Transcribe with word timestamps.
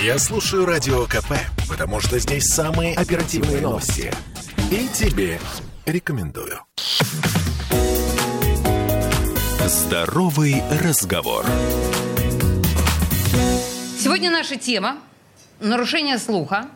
Я 0.00 0.16
слушаю 0.20 0.64
Радио 0.64 1.06
КП, 1.06 1.32
потому 1.68 1.98
что 1.98 2.20
здесь 2.20 2.44
самые 2.44 2.94
оперативные 2.94 3.60
новости. 3.60 4.12
И 4.70 4.86
тебе 4.94 5.40
рекомендую. 5.86 6.60
Здоровый 9.66 10.62
разговор. 10.84 11.44
Сегодня 13.98 14.30
наша 14.30 14.54
тема– 14.54 14.98
нарушение 15.60 16.18
слуха. 16.18 16.68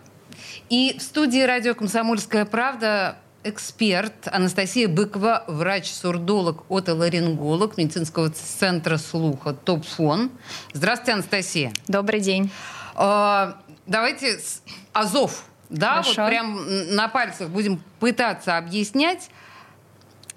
И 0.68 0.96
в 0.98 1.02
студии 1.02 1.42
радио 1.42 1.74
«Комсомольская 1.76 2.44
правда» 2.44 3.18
эксперт 3.44 4.14
Анастасия 4.32 4.88
Быкова, 4.88 5.44
врач-сурдолог, 5.46 6.64
отоларинголог 6.68 7.76
медицинского 7.76 8.30
центра 8.30 8.96
слуха 8.96 9.52
«Топфон». 9.52 10.32
Здравствуйте, 10.72 11.12
Анастасия. 11.12 11.72
Добрый 11.86 12.18
день. 12.18 12.50
А, 12.94 13.58
давайте 13.86 14.38
с 14.38 14.62
Азов. 14.92 15.44
Да, 15.68 16.02
Хорошо. 16.02 16.22
вот 16.22 16.28
прям 16.28 16.94
на 16.94 17.08
пальцах 17.08 17.48
будем 17.48 17.82
пытаться 17.98 18.58
объяснять. 18.58 19.30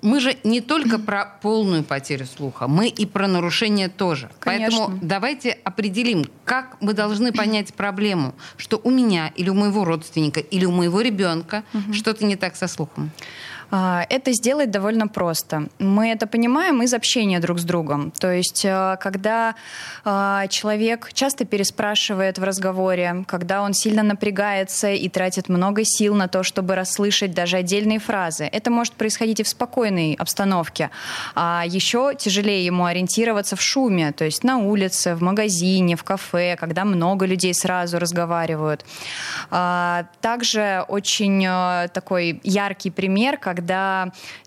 Мы 0.01 0.19
же 0.19 0.37
не 0.43 0.61
только 0.61 0.99
про 0.99 1.25
полную 1.25 1.83
потерю 1.83 2.25
слуха, 2.27 2.67
мы 2.67 2.87
и 2.89 3.05
про 3.05 3.27
нарушение 3.27 3.89
тоже. 3.89 4.29
Конечно. 4.39 4.79
Поэтому 4.79 4.99
давайте 5.01 5.51
определим, 5.63 6.25
как 6.43 6.77
мы 6.79 6.93
должны 6.93 7.33
понять 7.33 7.73
проблему, 7.73 8.35
что 8.55 8.79
у 8.83 8.91
меня 8.91 9.31
или 9.35 9.49
у 9.49 9.55
моего 9.55 9.83
родственника 9.83 10.39
или 10.39 10.63
у 10.65 10.71
моего 10.71 11.01
ребенка 11.01 11.63
что-то 11.91 12.23
не 12.25 12.35
так 12.35 12.55
со 12.55 12.67
слухом. 12.67 13.11
А, 13.71 14.05
Это 14.09 14.31
сделать 14.33 14.71
довольно 14.71 15.07
просто. 15.07 15.67
Мы 15.79 16.09
это 16.09 16.27
понимаем 16.27 16.81
из 16.83 16.93
общения 16.93 17.39
друг 17.39 17.59
с 17.59 17.63
другом. 17.63 18.11
То 18.11 18.31
есть, 18.31 18.65
э, 18.65 18.97
когда 18.99 19.55
а, 20.03 20.47
человек 20.47 21.11
часто 21.13 21.45
переспрашивает 21.45 22.37
в 22.37 22.43
разговоре, 22.43 23.25
когда 23.27 23.61
он 23.61 23.73
сильно 23.73 24.03
напрягается 24.03 24.91
и 24.91 25.09
тратит 25.09 25.49
много 25.49 25.81
сил 25.83 26.15
на 26.15 26.27
то, 26.27 26.43
чтобы 26.43 26.75
расслышать 26.75 27.33
даже 27.33 27.57
отдельные 27.57 27.99
фразы, 27.99 28.45
это 28.51 28.71
может 28.71 28.93
происходить 28.93 29.39
и 29.39 29.43
в 29.43 29.47
спокойной 29.47 30.13
обстановке. 30.13 30.89
А 31.35 31.63
еще 31.65 32.13
тяжелее 32.17 32.65
ему 32.65 32.85
ориентироваться 32.85 33.55
в 33.55 33.61
шуме, 33.61 34.11
то 34.11 34.25
есть 34.25 34.43
на 34.43 34.57
улице, 34.57 35.15
в 35.15 35.21
магазине, 35.21 35.95
в 35.95 36.03
кафе, 36.03 36.55
когда 36.59 36.85
много 36.85 37.25
людей 37.25 37.53
сразу 37.53 37.99
разговаривают. 37.99 38.85
А, 39.49 40.05
Также 40.21 40.85
очень 40.87 41.45
э, 41.45 41.87
такой 41.93 42.39
яркий 42.43 42.91
пример, 42.91 43.37
когда 43.37 43.64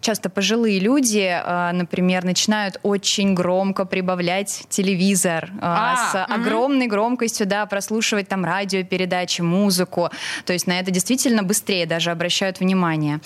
часто 0.00 0.30
пожилые 0.30 0.78
люди, 0.78 1.28
э, 1.28 1.72
например, 1.72 2.24
начинают 2.24 2.78
очень 2.82 3.34
громко 3.34 3.84
прибавлять 3.84 4.64
телевизор 4.68 5.50
э, 5.52 5.58
А, 5.60 5.96
с 6.12 6.24
огромной 6.24 6.86
громкостью, 6.86 7.46
да, 7.46 7.66
прослушивать 7.66 8.28
там 8.28 8.44
радиопередачи, 8.44 9.42
музыку. 9.42 10.10
То 10.44 10.52
есть 10.52 10.66
на 10.66 10.78
это 10.78 10.90
действительно 10.90 11.42
быстрее 11.42 11.86
даже 11.86 12.10
обращают 12.10 12.60
внимание. 12.60 13.20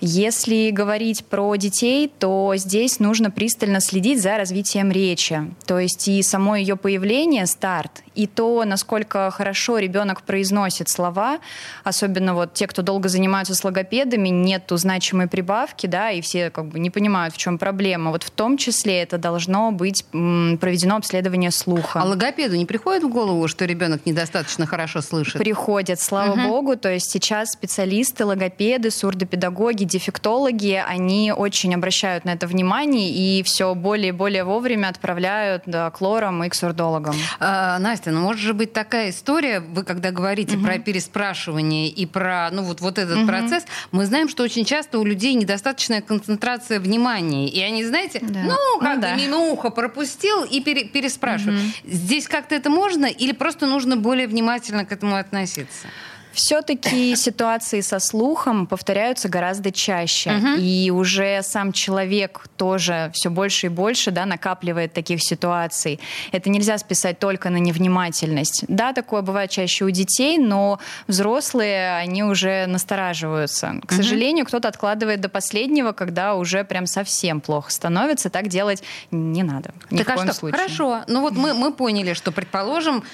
Если 0.00 0.70
говорить 0.70 1.24
про 1.26 1.56
детей, 1.56 2.12
то 2.18 2.52
здесь 2.56 3.00
нужно 3.00 3.30
пристально 3.30 3.80
следить 3.80 4.22
за 4.22 4.36
развитием 4.36 4.90
речи. 4.90 5.50
То 5.66 5.78
есть 5.78 6.08
и 6.08 6.22
само 6.22 6.56
ее 6.56 6.76
появление, 6.76 7.46
старт, 7.46 8.02
и 8.14 8.26
то, 8.26 8.64
насколько 8.64 9.30
хорошо 9.30 9.78
ребенок 9.78 10.22
произносит 10.22 10.88
слова, 10.88 11.38
особенно 11.84 12.34
вот 12.34 12.54
те, 12.54 12.66
кто 12.66 12.82
долго 12.82 13.08
занимаются 13.08 13.54
с 13.54 13.62
логопедами, 13.64 14.28
нету 14.28 14.76
значимой 15.16 15.28
прибавки, 15.28 15.86
да, 15.86 16.10
и 16.10 16.20
все 16.20 16.50
как 16.50 16.66
бы 16.66 16.78
не 16.78 16.90
понимают, 16.90 17.34
в 17.34 17.38
чем 17.38 17.58
проблема. 17.58 18.10
Вот 18.10 18.22
в 18.22 18.30
том 18.30 18.56
числе 18.58 19.02
это 19.02 19.18
должно 19.18 19.72
быть 19.72 20.04
проведено 20.10 20.96
обследование 20.96 21.50
слуха. 21.50 22.00
А 22.00 22.04
логопеду 22.04 22.56
не 22.56 22.66
приходит 22.66 23.02
в 23.02 23.08
голову, 23.08 23.48
что 23.48 23.64
ребенок 23.64 24.06
недостаточно 24.06 24.66
хорошо 24.66 25.00
слышит? 25.00 25.38
Приходят, 25.38 26.00
слава 26.00 26.34
Мгм. 26.34 26.48
богу. 26.48 26.76
То 26.76 26.92
есть 26.92 27.10
сейчас 27.10 27.50
специалисты, 27.50 28.24
логопеды, 28.24 28.90
сурдопедагоги, 28.90 29.84
дефектологи, 29.84 30.82
они 30.86 31.32
очень 31.32 31.74
обращают 31.74 32.24
на 32.24 32.30
это 32.30 32.46
внимание 32.46 33.10
и 33.10 33.42
все 33.42 33.74
более 33.74 34.08
и 34.08 34.12
более 34.12 34.44
вовремя 34.44 34.88
отправляют 34.88 35.62
да, 35.66 35.90
к 35.90 36.00
лорам 36.00 36.44
и 36.44 36.48
к 36.48 36.54
сурдологам. 36.54 37.14
А, 37.40 37.78
Настя, 37.78 38.10
ну 38.10 38.20
может 38.20 38.42
же 38.42 38.54
быть 38.54 38.72
такая 38.72 39.10
история, 39.10 39.60
вы 39.60 39.82
когда 39.82 40.10
говорите 40.10 40.58
про 40.58 40.78
переспрашивание 40.78 41.88
и 41.88 42.06
про 42.06 42.50
ну 42.52 42.62
вот, 42.62 42.80
вот 42.80 42.98
этот 42.98 43.26
процесс, 43.26 43.64
мы 43.92 44.04
знаем, 44.06 44.28
что 44.28 44.42
очень 44.42 44.64
часто 44.64 44.98
у 44.98 45.04
людей 45.06 45.34
недостаточная 45.34 46.02
концентрация 46.02 46.80
внимания. 46.80 47.48
И 47.48 47.60
они, 47.62 47.84
знаете, 47.84 48.20
Да. 48.22 48.40
ну, 48.42 48.78
как 48.80 48.88
Ну 48.88 48.94
бы 48.96 49.00
да. 49.00 49.14
мимо 49.16 49.38
уха 49.38 49.70
пропустил 49.70 50.44
и 50.44 50.60
пере- 50.60 50.84
переспрашивают. 50.84 51.60
Здесь 51.84 52.28
как-то 52.28 52.54
это 52.54 52.68
можно 52.70 53.06
или 53.06 53.32
просто 53.32 53.66
нужно 53.66 53.96
более 53.96 54.26
внимательно 54.26 54.84
к 54.84 54.92
этому 54.92 55.16
относиться? 55.16 55.86
Все-таки 56.36 57.16
ситуации 57.16 57.80
со 57.80 57.98
слухом 57.98 58.66
повторяются 58.66 59.28
гораздо 59.30 59.72
чаще. 59.72 60.30
И 60.58 60.90
уже 60.90 61.40
сам 61.42 61.72
человек 61.72 62.46
тоже 62.58 63.10
все 63.14 63.30
больше 63.30 63.66
и 63.66 63.70
больше 63.70 64.10
да, 64.10 64.26
накапливает 64.26 64.92
таких 64.92 65.22
ситуаций. 65.22 65.98
Это 66.32 66.50
нельзя 66.50 66.76
списать 66.76 67.18
только 67.18 67.48
на 67.48 67.56
невнимательность. 67.56 68.66
Да, 68.68 68.92
такое 68.92 69.22
бывает 69.22 69.50
чаще 69.50 69.86
у 69.86 69.90
детей, 69.90 70.36
но 70.36 70.78
взрослые, 71.08 71.96
они 71.96 72.22
уже 72.22 72.66
настораживаются. 72.66 73.80
К 73.86 73.92
сожалению, 73.92 74.44
кто-то 74.44 74.68
откладывает 74.68 75.22
до 75.22 75.30
последнего, 75.30 75.92
когда 75.92 76.34
уже 76.34 76.64
прям 76.64 76.86
совсем 76.86 77.40
плохо 77.40 77.70
становится. 77.70 78.28
Так 78.28 78.48
делать 78.48 78.82
не 79.10 79.42
надо. 79.42 79.72
Ни 79.90 79.98
так 79.98 80.08
в 80.08 80.10
а 80.10 80.14
коем 80.16 80.28
что? 80.28 80.36
случае. 80.36 80.60
Хорошо. 80.60 81.00
Ну 81.08 81.22
вот 81.22 81.32
мы, 81.32 81.54
мы 81.54 81.72
поняли, 81.72 82.12
что, 82.12 82.30
предположим, 82.30 83.04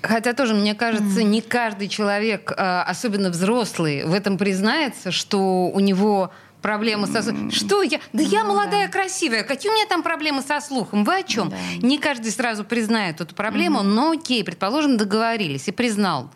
хотя 0.00 0.32
тоже, 0.32 0.54
мне 0.54 0.74
кажется, 0.74 1.22
не 1.22 1.42
каждый 1.42 1.88
человек, 1.88 2.53
а, 2.56 2.82
особенно 2.82 3.30
взрослый, 3.30 4.04
в 4.04 4.12
этом 4.12 4.38
признается, 4.38 5.10
что 5.10 5.68
у 5.68 5.80
него 5.80 6.30
проблемы 6.64 7.06
со 7.06 7.22
слухом. 7.22 7.50
Что 7.50 7.82
я? 7.82 8.00
Да 8.14 8.22
я 8.22 8.42
Ну, 8.42 8.54
молодая, 8.54 8.88
красивая. 8.88 9.42
Какие 9.42 9.70
у 9.70 9.74
меня 9.74 9.84
там 9.86 10.02
проблемы 10.02 10.40
со 10.40 10.62
слухом? 10.62 11.04
Вы 11.04 11.18
о 11.18 11.22
чем? 11.22 11.50
Да. 11.50 11.56
Не 11.82 11.98
каждый 11.98 12.32
сразу 12.32 12.64
признает 12.64 13.20
эту 13.20 13.34
проблему, 13.34 13.82
но 13.82 14.12
окей, 14.12 14.42
предположим, 14.42 14.96
договорились 14.96 15.68
и 15.68 15.72
признал. 15.72 16.30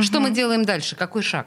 Что 0.00 0.20
мы 0.20 0.30
делаем 0.30 0.64
дальше? 0.64 0.96
Какой 0.96 1.20
шаг? 1.22 1.46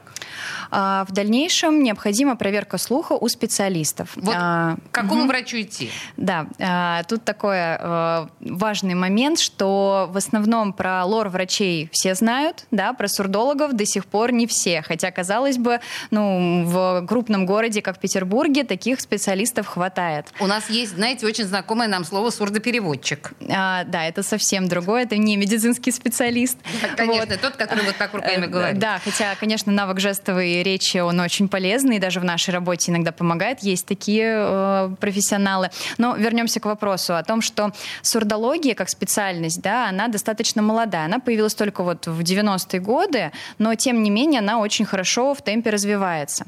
А, 0.70 1.04
В 1.08 1.12
дальнейшем 1.12 1.82
необходима 1.82 2.36
проверка 2.36 2.78
слуха 2.78 3.14
у 3.14 3.28
специалистов. 3.28 4.10
Вот 4.14 4.34
А, 4.36 4.76
к 4.92 4.94
какому 4.94 5.26
врачу 5.26 5.60
идти? 5.60 5.90
Да, 6.16 6.46
а, 6.60 7.02
тут 7.04 7.24
такой 7.24 7.56
э, 7.58 8.26
важный 8.40 8.94
момент, 8.94 9.40
что 9.40 10.08
в 10.12 10.16
основном 10.16 10.72
про 10.72 11.04
лор 11.04 11.28
врачей 11.28 11.88
все 11.92 12.14
знают, 12.14 12.66
да, 12.70 12.92
про 12.92 13.08
сурдологов 13.08 13.72
до 13.72 13.84
сих 13.84 14.06
пор 14.06 14.30
не 14.30 14.46
все. 14.46 14.82
Хотя, 14.82 15.10
казалось 15.10 15.58
бы, 15.58 15.80
ну, 16.12 16.62
в 16.66 17.04
крупном 17.08 17.44
городе, 17.44 17.82
как 17.82 17.98
Петербурге, 18.28 18.64
таких 18.64 19.00
специалистов 19.00 19.66
хватает. 19.66 20.26
У 20.38 20.46
нас 20.46 20.68
есть, 20.68 20.94
знаете, 20.94 21.26
очень 21.26 21.44
знакомое 21.44 21.88
нам 21.88 22.04
слово 22.04 22.28
сурдопереводчик. 22.30 23.32
А, 23.48 23.84
да, 23.84 24.04
это 24.04 24.22
совсем 24.22 24.68
другое, 24.68 25.04
это 25.04 25.16
не 25.16 25.36
медицинский 25.36 25.90
специалист. 25.92 26.58
Конечно, 26.96 27.26
Вот. 27.26 27.40
тот, 27.40 27.56
который 27.56 27.84
вот 27.84 27.96
так 27.96 28.12
руками 28.12 28.44
Э, 28.44 28.48
говорит. 28.48 28.78
Да, 28.78 29.00
хотя, 29.02 29.34
конечно, 29.40 29.72
навык 29.72 29.98
жестовой 29.98 30.62
речи, 30.62 30.98
он 30.98 31.18
очень 31.20 31.48
полезный, 31.48 31.96
и 31.96 31.98
даже 31.98 32.20
в 32.20 32.24
нашей 32.24 32.50
работе 32.50 32.92
иногда 32.92 33.12
помогает. 33.12 33.60
Есть 33.60 33.86
такие 33.86 34.26
э, 34.36 34.90
профессионалы. 35.00 35.70
Но 35.96 36.14
вернемся 36.14 36.60
к 36.60 36.66
вопросу 36.66 37.16
о 37.16 37.22
том, 37.22 37.40
что 37.40 37.72
сурдология 38.02 38.74
как 38.74 38.90
специальность, 38.90 39.62
да, 39.62 39.88
она 39.88 40.08
достаточно 40.08 40.60
молодая. 40.60 41.06
Она 41.06 41.18
появилась 41.18 41.54
только 41.54 41.82
вот 41.82 42.06
в 42.06 42.20
90-е 42.20 42.80
годы, 42.80 43.32
но, 43.58 43.74
тем 43.74 44.02
не 44.02 44.10
менее, 44.10 44.40
она 44.40 44.58
очень 44.58 44.84
хорошо 44.84 45.32
в 45.34 45.40
темпе 45.40 45.70
развивается. 45.70 46.44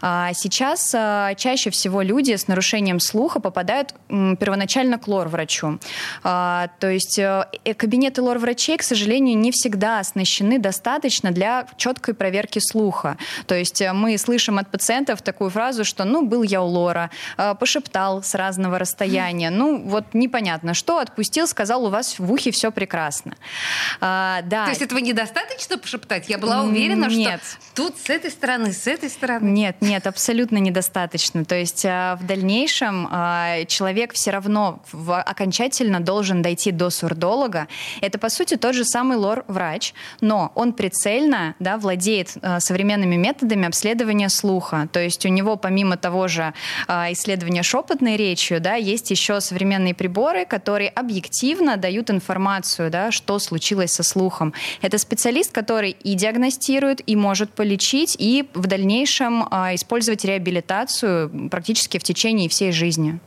А 0.00 0.32
Сейчас 0.32 0.94
а, 0.94 1.17
чаще 1.36 1.70
всего 1.70 2.02
люди 2.02 2.36
с 2.36 2.48
нарушением 2.48 3.00
слуха 3.00 3.40
попадают 3.40 3.94
первоначально 4.08 4.98
к 4.98 5.08
лор-врачу. 5.08 5.78
А, 6.22 6.68
То 6.78 6.90
есть 6.90 7.18
э, 7.18 7.46
э, 7.64 7.74
кабинеты 7.74 8.22
лор-врачей, 8.22 8.76
к 8.76 8.82
сожалению, 8.82 9.38
не 9.38 9.50
всегда 9.52 10.00
оснащены 10.00 10.58
достаточно 10.58 11.30
для 11.30 11.66
четкой 11.76 12.14
проверки 12.14 12.58
слуха. 12.58 13.16
То 13.46 13.54
есть 13.54 13.80
э, 13.80 13.92
мы 13.92 14.18
слышим 14.18 14.58
от 14.58 14.70
пациентов 14.70 15.22
такую 15.22 15.50
фразу, 15.50 15.84
что 15.84 16.04
«ну, 16.04 16.26
был 16.26 16.42
я 16.42 16.62
у 16.62 16.66
лора», 16.66 17.10
э, 17.36 17.54
пошептал 17.54 18.22
с 18.22 18.34
разного 18.34 18.78
расстояния, 18.78 19.50
ну, 19.50 19.78
вот 19.78 20.04
непонятно 20.14 20.74
что, 20.74 20.98
отпустил, 20.98 21.46
сказал, 21.46 21.84
у 21.84 21.90
вас 21.90 22.18
в 22.18 22.32
ухе 22.32 22.50
все 22.50 22.70
прекрасно. 22.70 23.36
А, 24.00 24.42
Да, 24.42 24.64
То 24.64 24.70
есть 24.70 24.82
этого 24.82 24.98
недостаточно 24.98 25.78
пошептать? 25.78 26.28
Я 26.28 26.38
была 26.38 26.62
уверена, 26.62 27.06
Нет. 27.06 27.40
что 27.42 27.82
тут 27.82 27.98
с 27.98 28.10
этой 28.10 28.30
стороны, 28.30 28.72
с 28.72 28.86
этой 28.86 29.10
стороны. 29.10 29.48
Нет, 29.48 29.76
нет, 29.80 30.06
абсолютно 30.06 30.58
недостаточно. 30.58 30.97
То 31.06 31.54
есть 31.54 31.84
а, 31.86 32.16
в 32.16 32.26
дальнейшем 32.26 33.08
а, 33.10 33.64
человек 33.66 34.14
все 34.14 34.30
равно 34.30 34.82
окончательно 35.06 36.00
должен 36.00 36.42
дойти 36.42 36.72
до 36.72 36.90
сурдолога. 36.90 37.68
Это, 38.00 38.18
по 38.18 38.28
сути, 38.28 38.56
тот 38.56 38.74
же 38.74 38.84
самый 38.84 39.16
лор-врач, 39.16 39.94
но 40.20 40.50
он 40.54 40.72
прицельно 40.72 41.54
да, 41.60 41.76
владеет 41.78 42.32
а, 42.42 42.58
современными 42.60 43.16
методами 43.16 43.66
обследования 43.66 44.28
слуха. 44.28 44.88
То 44.92 45.00
есть 45.00 45.24
у 45.26 45.28
него, 45.28 45.56
помимо 45.56 45.96
того 45.96 46.28
же 46.28 46.52
исследования 46.88 47.62
шепотной 47.62 48.16
речью, 48.16 48.60
да, 48.60 48.74
есть 48.74 49.10
еще 49.10 49.40
современные 49.40 49.94
приборы, 49.94 50.44
которые 50.46 50.88
объективно 50.88 51.76
дают 51.76 52.10
информацию, 52.10 52.90
да, 52.90 53.10
что 53.10 53.38
случилось 53.38 53.92
со 53.92 54.02
слухом. 54.02 54.54
Это 54.82 54.98
специалист, 54.98 55.52
который 55.52 55.90
и 55.90 56.14
диагностирует, 56.14 57.02
и 57.06 57.14
может 57.14 57.50
полечить, 57.50 58.16
и 58.18 58.48
в 58.54 58.66
дальнейшем 58.66 59.42
использовать 59.74 60.24
реабилитацию 60.24 60.87
практически 61.50 61.98
в 61.98 62.02
течение 62.02 62.48
всей 62.48 62.72
жизни. 62.72 63.20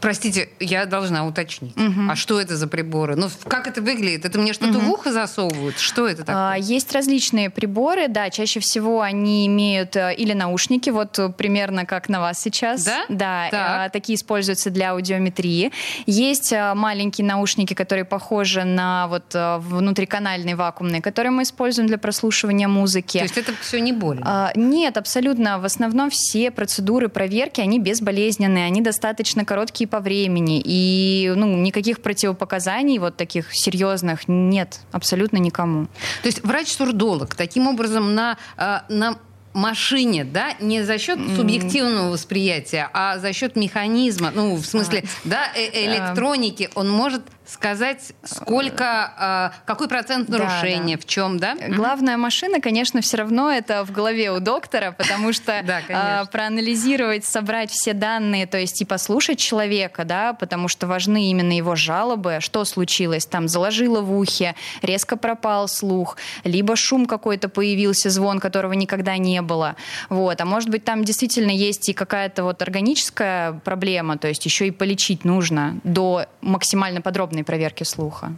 Простите, 0.00 0.48
я 0.60 0.86
должна 0.86 1.26
уточнить. 1.26 1.76
Угу. 1.76 2.10
А 2.10 2.16
что 2.16 2.40
это 2.40 2.56
за 2.56 2.66
приборы? 2.66 3.16
Ну, 3.16 3.28
как 3.44 3.66
это 3.66 3.82
выглядит? 3.82 4.24
Это 4.24 4.38
мне 4.38 4.52
что-то 4.52 4.78
угу. 4.78 4.86
в 4.86 4.90
ухо 4.90 5.12
засовывают? 5.12 5.78
Что 5.78 6.06
это 6.06 6.24
такое? 6.24 6.52
А, 6.52 6.56
есть 6.56 6.92
различные 6.92 7.50
приборы, 7.50 8.08
да. 8.08 8.30
Чаще 8.30 8.60
всего 8.60 9.00
они 9.02 9.46
имеют 9.46 9.96
э, 9.96 10.14
или 10.14 10.32
наушники, 10.32 10.90
вот 10.90 11.18
примерно 11.36 11.86
как 11.86 12.08
на 12.08 12.20
вас 12.20 12.40
сейчас. 12.40 12.84
Да? 12.84 13.04
Да. 13.08 13.48
Так. 13.50 13.88
Э, 13.88 13.90
такие 13.92 14.16
используются 14.16 14.70
для 14.70 14.90
аудиометрии. 14.90 15.72
Есть 16.06 16.52
э, 16.52 16.74
маленькие 16.74 17.26
наушники, 17.26 17.74
которые 17.74 18.04
похожи 18.04 18.64
на 18.64 19.06
вот 19.08 19.34
внутриканальные 19.34 20.56
вакуумные, 20.56 21.02
которые 21.02 21.30
мы 21.30 21.42
используем 21.42 21.88
для 21.88 21.98
прослушивания 21.98 22.68
музыки. 22.68 23.18
То 23.18 23.24
есть 23.24 23.38
это 23.38 23.52
все 23.60 23.80
не 23.80 23.92
больно? 23.92 24.22
А, 24.24 24.52
нет, 24.54 24.96
абсолютно. 24.96 25.58
В 25.58 25.64
основном 25.64 26.10
все 26.10 26.50
процедуры 26.50 27.08
проверки, 27.08 27.60
они 27.60 27.78
безболезненные, 27.78 28.66
они 28.66 28.80
достаточно 28.80 29.44
короткие 29.44 29.81
короткие 29.82 29.86
по 29.86 30.00
времени, 30.00 30.60
и 30.64 31.32
ну, 31.36 31.56
никаких 31.56 32.00
противопоказаний 32.00 32.98
вот 32.98 33.16
таких 33.16 33.46
серьезных 33.52 34.28
нет 34.28 34.80
абсолютно 34.92 35.38
никому. 35.38 35.86
То 36.22 36.28
есть 36.28 36.44
врач-сурдолог 36.44 37.34
таким 37.34 37.66
образом 37.66 38.14
на, 38.14 38.36
э, 38.56 38.80
на 38.88 39.16
машине, 39.54 40.24
да, 40.24 40.54
не 40.60 40.84
за 40.84 40.98
счет 40.98 41.18
субъективного 41.36 42.10
восприятия, 42.10 42.88
а 42.92 43.18
за 43.18 43.32
счет 43.32 43.56
механизма, 43.56 44.32
ну, 44.34 44.56
в 44.56 44.64
смысле, 44.64 45.02
а, 45.02 45.28
да, 45.28 45.46
э 45.54 45.86
электроники, 45.86 46.70
он 46.74 46.90
может 46.90 47.22
сказать, 47.52 48.12
сколько, 48.24 49.52
э, 49.54 49.66
какой 49.66 49.88
процент 49.88 50.28
нарушения, 50.28 50.96
да, 50.96 51.00
да. 51.00 51.02
в 51.02 51.06
чем, 51.06 51.38
да? 51.38 51.56
Главная 51.68 52.16
машина, 52.16 52.60
конечно, 52.60 53.00
все 53.00 53.18
равно 53.18 53.50
это 53.50 53.84
в 53.84 53.92
голове 53.92 54.30
у 54.32 54.40
доктора, 54.40 54.92
потому 54.92 55.32
что 55.32 55.52
э, 55.52 56.24
проанализировать, 56.30 57.24
собрать 57.24 57.70
все 57.70 57.92
данные, 57.92 58.46
то 58.46 58.58
есть 58.58 58.80
и 58.80 58.84
послушать 58.84 59.38
человека, 59.38 60.04
да, 60.04 60.32
потому 60.32 60.68
что 60.68 60.86
важны 60.86 61.30
именно 61.30 61.52
его 61.52 61.76
жалобы, 61.76 62.38
что 62.40 62.64
случилось, 62.64 63.26
там 63.26 63.48
заложило 63.48 64.00
в 64.00 64.16
ухе, 64.16 64.54
резко 64.82 65.16
пропал 65.16 65.68
слух, 65.68 66.16
либо 66.44 66.76
шум 66.76 67.06
какой-то 67.06 67.48
появился, 67.48 68.10
звон, 68.10 68.40
которого 68.40 68.72
никогда 68.72 69.16
не 69.18 69.42
было, 69.42 69.76
вот, 70.08 70.40
а 70.40 70.44
может 70.44 70.70
быть 70.70 70.84
там 70.84 71.04
действительно 71.04 71.50
есть 71.50 71.88
и 71.88 71.92
какая-то 71.92 72.44
вот 72.44 72.62
органическая 72.62 73.52
проблема, 73.52 74.18
то 74.18 74.28
есть 74.28 74.44
еще 74.44 74.66
и 74.66 74.70
полечить 74.70 75.24
нужно 75.24 75.80
до 75.84 76.26
максимально 76.40 77.00
подробной 77.00 77.41
повторной 77.42 77.44
проверки 77.44 77.84
слуха. 77.84 78.32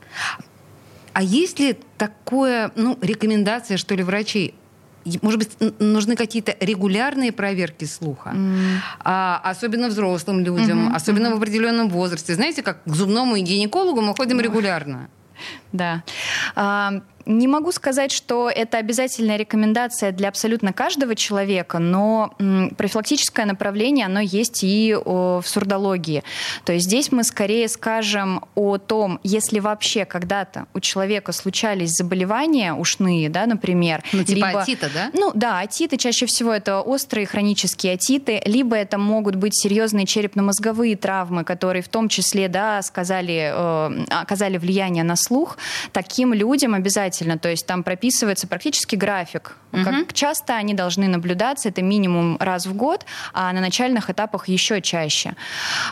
А 1.13 1.23
есть 1.23 1.61
ли 1.61 1.77
такое, 1.97 2.71
ну, 2.77 2.99
рекомендация, 3.01 3.77
что 3.77 3.95
ли, 3.95 4.03
врачей? 4.03 4.55
Может 5.23 5.39
быть, 5.39 5.81
нужны 5.81 6.17
какие-то 6.17 6.57
регулярные 6.61 7.31
проверки 7.31 7.85
слуха, 7.85 8.31
mm. 8.31 8.79
а, 9.05 9.41
особенно 9.45 9.89
взрослым 9.89 10.41
людям, 10.41 10.89
mm-hmm. 10.89 10.97
особенно 10.97 11.27
mm-hmm. 11.29 11.35
в 11.35 11.43
определенном 11.43 11.89
возрасте. 11.91 12.35
Знаете, 12.35 12.63
как 12.63 12.83
к 12.85 12.95
зубному 12.95 13.37
и 13.37 13.43
гинекологу 13.43 14.01
мы 14.01 14.15
ходим 14.17 14.41
регулярно. 14.41 15.09
Да. 15.73 16.03
Не 17.27 17.49
могу 17.49 17.73
сказать, 17.73 18.13
что 18.13 18.51
это 18.51 18.79
обязательная 18.79 19.37
рекомендация 19.37 20.13
для 20.13 20.29
абсолютно 20.29 20.73
каждого 20.73 21.15
человека, 21.15 21.79
но 21.79 22.35
профилактическое 22.77 23.47
направление, 23.47 24.07
оно 24.07 24.21
есть 24.21 24.63
и 24.63 24.95
в 24.95 25.43
сурдологии. 25.45 26.23
То 26.65 26.73
есть 26.73 26.87
здесь 26.87 27.13
мы 27.13 27.25
скорее 27.25 27.69
скажем 27.69 28.45
о 28.55 28.79
том, 28.79 29.21
если 29.23 29.59
вообще 29.59 30.05
когда-то 30.05 30.67
у 30.75 30.81
человека 30.81 31.33
случались 31.33 31.93
заболевания 31.93 32.75
ушные, 32.75 33.31
да, 33.31 33.47
например. 33.47 34.03
Ну, 34.13 34.25
типа 34.25 34.47
либо, 34.49 34.61
атита, 34.63 34.91
да? 34.93 35.11
Ну, 35.15 35.33
да, 35.35 35.61
атиты 35.61 35.97
чаще 35.97 36.27
всего 36.27 36.53
это 36.53 36.81
острые 36.81 37.27
хронические 37.27 37.95
атиты, 37.95 38.43
либо 38.45 38.77
это 38.77 38.99
могут 38.99 39.37
быть 39.37 39.55
серьезные 39.55 40.05
черепно-мозговые 40.05 40.97
травмы, 40.97 41.45
которые 41.45 41.83
в 41.83 41.89
том 41.89 42.09
числе, 42.09 42.49
да, 42.49 42.83
сказали, 42.83 43.53
э, 43.55 44.05
оказали 44.11 44.59
влияние 44.59 45.05
на 45.05 45.17
слух. 45.17 45.57
Таким 45.93 46.35
людям 46.35 46.75
обязательно 46.75 47.14
обязательно, 47.21 47.39
то 47.39 47.49
есть 47.49 47.67
там 47.67 47.83
прописывается 47.83 48.47
практически 48.47 48.97
график, 48.97 49.57
угу. 49.73 49.85
как 49.85 50.13
часто 50.13 50.55
они 50.55 50.75
должны 50.75 51.09
наблюдаться, 51.09 51.69
это 51.69 51.83
минимум 51.83 52.37
раз 52.41 52.67
в 52.67 52.75
год, 52.75 53.05
а 53.33 53.53
на 53.53 53.61
начальных 53.61 54.11
этапах 54.11 54.49
еще 54.49 54.81
чаще. 54.81 55.35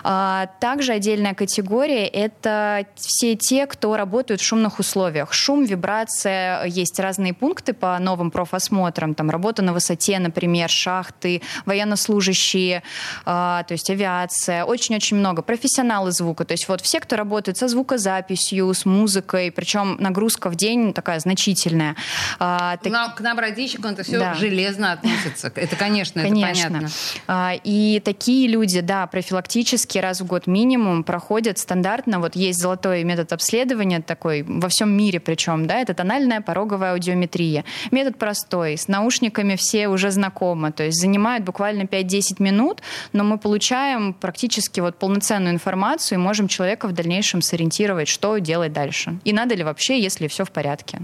А, 0.02 0.46
также 0.60 0.92
отдельная 0.92 1.34
категория— 1.34 2.06
это 2.08 2.86
все 2.96 3.34
те, 3.34 3.66
кто 3.66 3.96
работают 3.96 4.40
в 4.40 4.44
шумных 4.44 4.78
условиях. 4.78 5.32
Шум, 5.32 5.64
вибрация, 5.64 6.64
есть 6.64 6.98
разные 6.98 7.34
пункты 7.34 7.72
по 7.72 7.98
новым 7.98 8.30
профосмотрам, 8.30 9.14
там 9.14 9.30
работа 9.30 9.62
на 9.62 9.72
высоте, 9.72 10.18
например, 10.18 10.70
шахты, 10.70 11.42
военнослужащие, 11.66 12.82
а, 13.24 13.62
то 13.64 13.72
есть 13.72 13.90
авиация, 13.90 14.64
очень-очень 14.64 15.16
много. 15.16 15.42
Профессионалы 15.42 16.12
звука, 16.12 16.44
то 16.44 16.52
есть 16.52 16.68
вот 16.68 16.80
все, 16.80 17.00
кто 17.00 17.16
работает 17.16 17.58
со 17.58 17.68
звукозаписью, 17.68 18.72
с 18.72 18.84
музыкой, 18.84 19.50
причем 19.50 19.96
нагрузка 19.98 20.50
в 20.50 20.56
день 20.56 20.92
такая 20.92 21.11
такая 21.12 21.20
значительная. 21.20 21.96
А, 22.38 22.76
так... 22.78 22.92
Но 22.92 23.12
к 23.14 23.20
нам, 23.20 23.38
родичикам, 23.38 23.92
это 23.92 24.02
все 24.02 24.18
да. 24.18 24.34
железно 24.34 24.92
относится. 24.92 25.52
Это, 25.54 25.76
конечно, 25.76 26.22
конечно. 26.22 26.60
это 26.60 26.70
понятно. 26.70 26.88
А, 27.26 27.52
и 27.64 28.00
такие 28.00 28.48
люди, 28.48 28.80
да, 28.80 29.06
профилактически 29.06 29.98
раз 29.98 30.20
в 30.20 30.26
год 30.26 30.46
минимум 30.46 31.04
проходят 31.04 31.58
стандартно. 31.58 32.20
Вот 32.20 32.36
есть 32.36 32.60
золотой 32.60 33.04
метод 33.04 33.32
обследования 33.32 34.00
такой 34.00 34.42
во 34.42 34.68
всем 34.68 34.90
мире 34.96 35.20
причем, 35.20 35.66
да, 35.66 35.78
это 35.78 35.94
тональная 35.94 36.40
пороговая 36.40 36.92
аудиометрия. 36.92 37.64
Метод 37.90 38.16
простой, 38.16 38.76
с 38.76 38.88
наушниками 38.88 39.56
все 39.56 39.88
уже 39.88 40.10
знакомы, 40.10 40.72
то 40.72 40.84
есть 40.84 41.00
занимает 41.00 41.44
буквально 41.44 41.82
5-10 41.82 42.42
минут, 42.42 42.82
но 43.12 43.24
мы 43.24 43.38
получаем 43.38 44.14
практически 44.14 44.80
вот 44.80 44.98
полноценную 44.98 45.52
информацию 45.54 46.18
и 46.18 46.22
можем 46.22 46.48
человека 46.48 46.88
в 46.88 46.92
дальнейшем 46.92 47.42
сориентировать, 47.42 48.08
что 48.08 48.38
делать 48.38 48.72
дальше. 48.72 49.18
И 49.24 49.32
надо 49.32 49.54
ли 49.54 49.64
вообще, 49.64 50.00
если 50.00 50.26
все 50.26 50.44
в 50.44 50.50
порядке. 50.50 51.01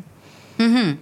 Угу. 0.59 0.99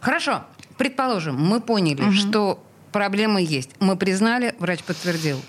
Хорошо. 0.00 0.44
Предположим, 0.76 1.40
мы 1.40 1.60
поняли, 1.60 2.02
угу. 2.02 2.12
что 2.12 2.62
проблема 2.92 3.40
есть. 3.40 3.70
Мы 3.80 3.96
признали, 3.96 4.54
врач 4.58 4.82
подтвердил. 4.82 5.40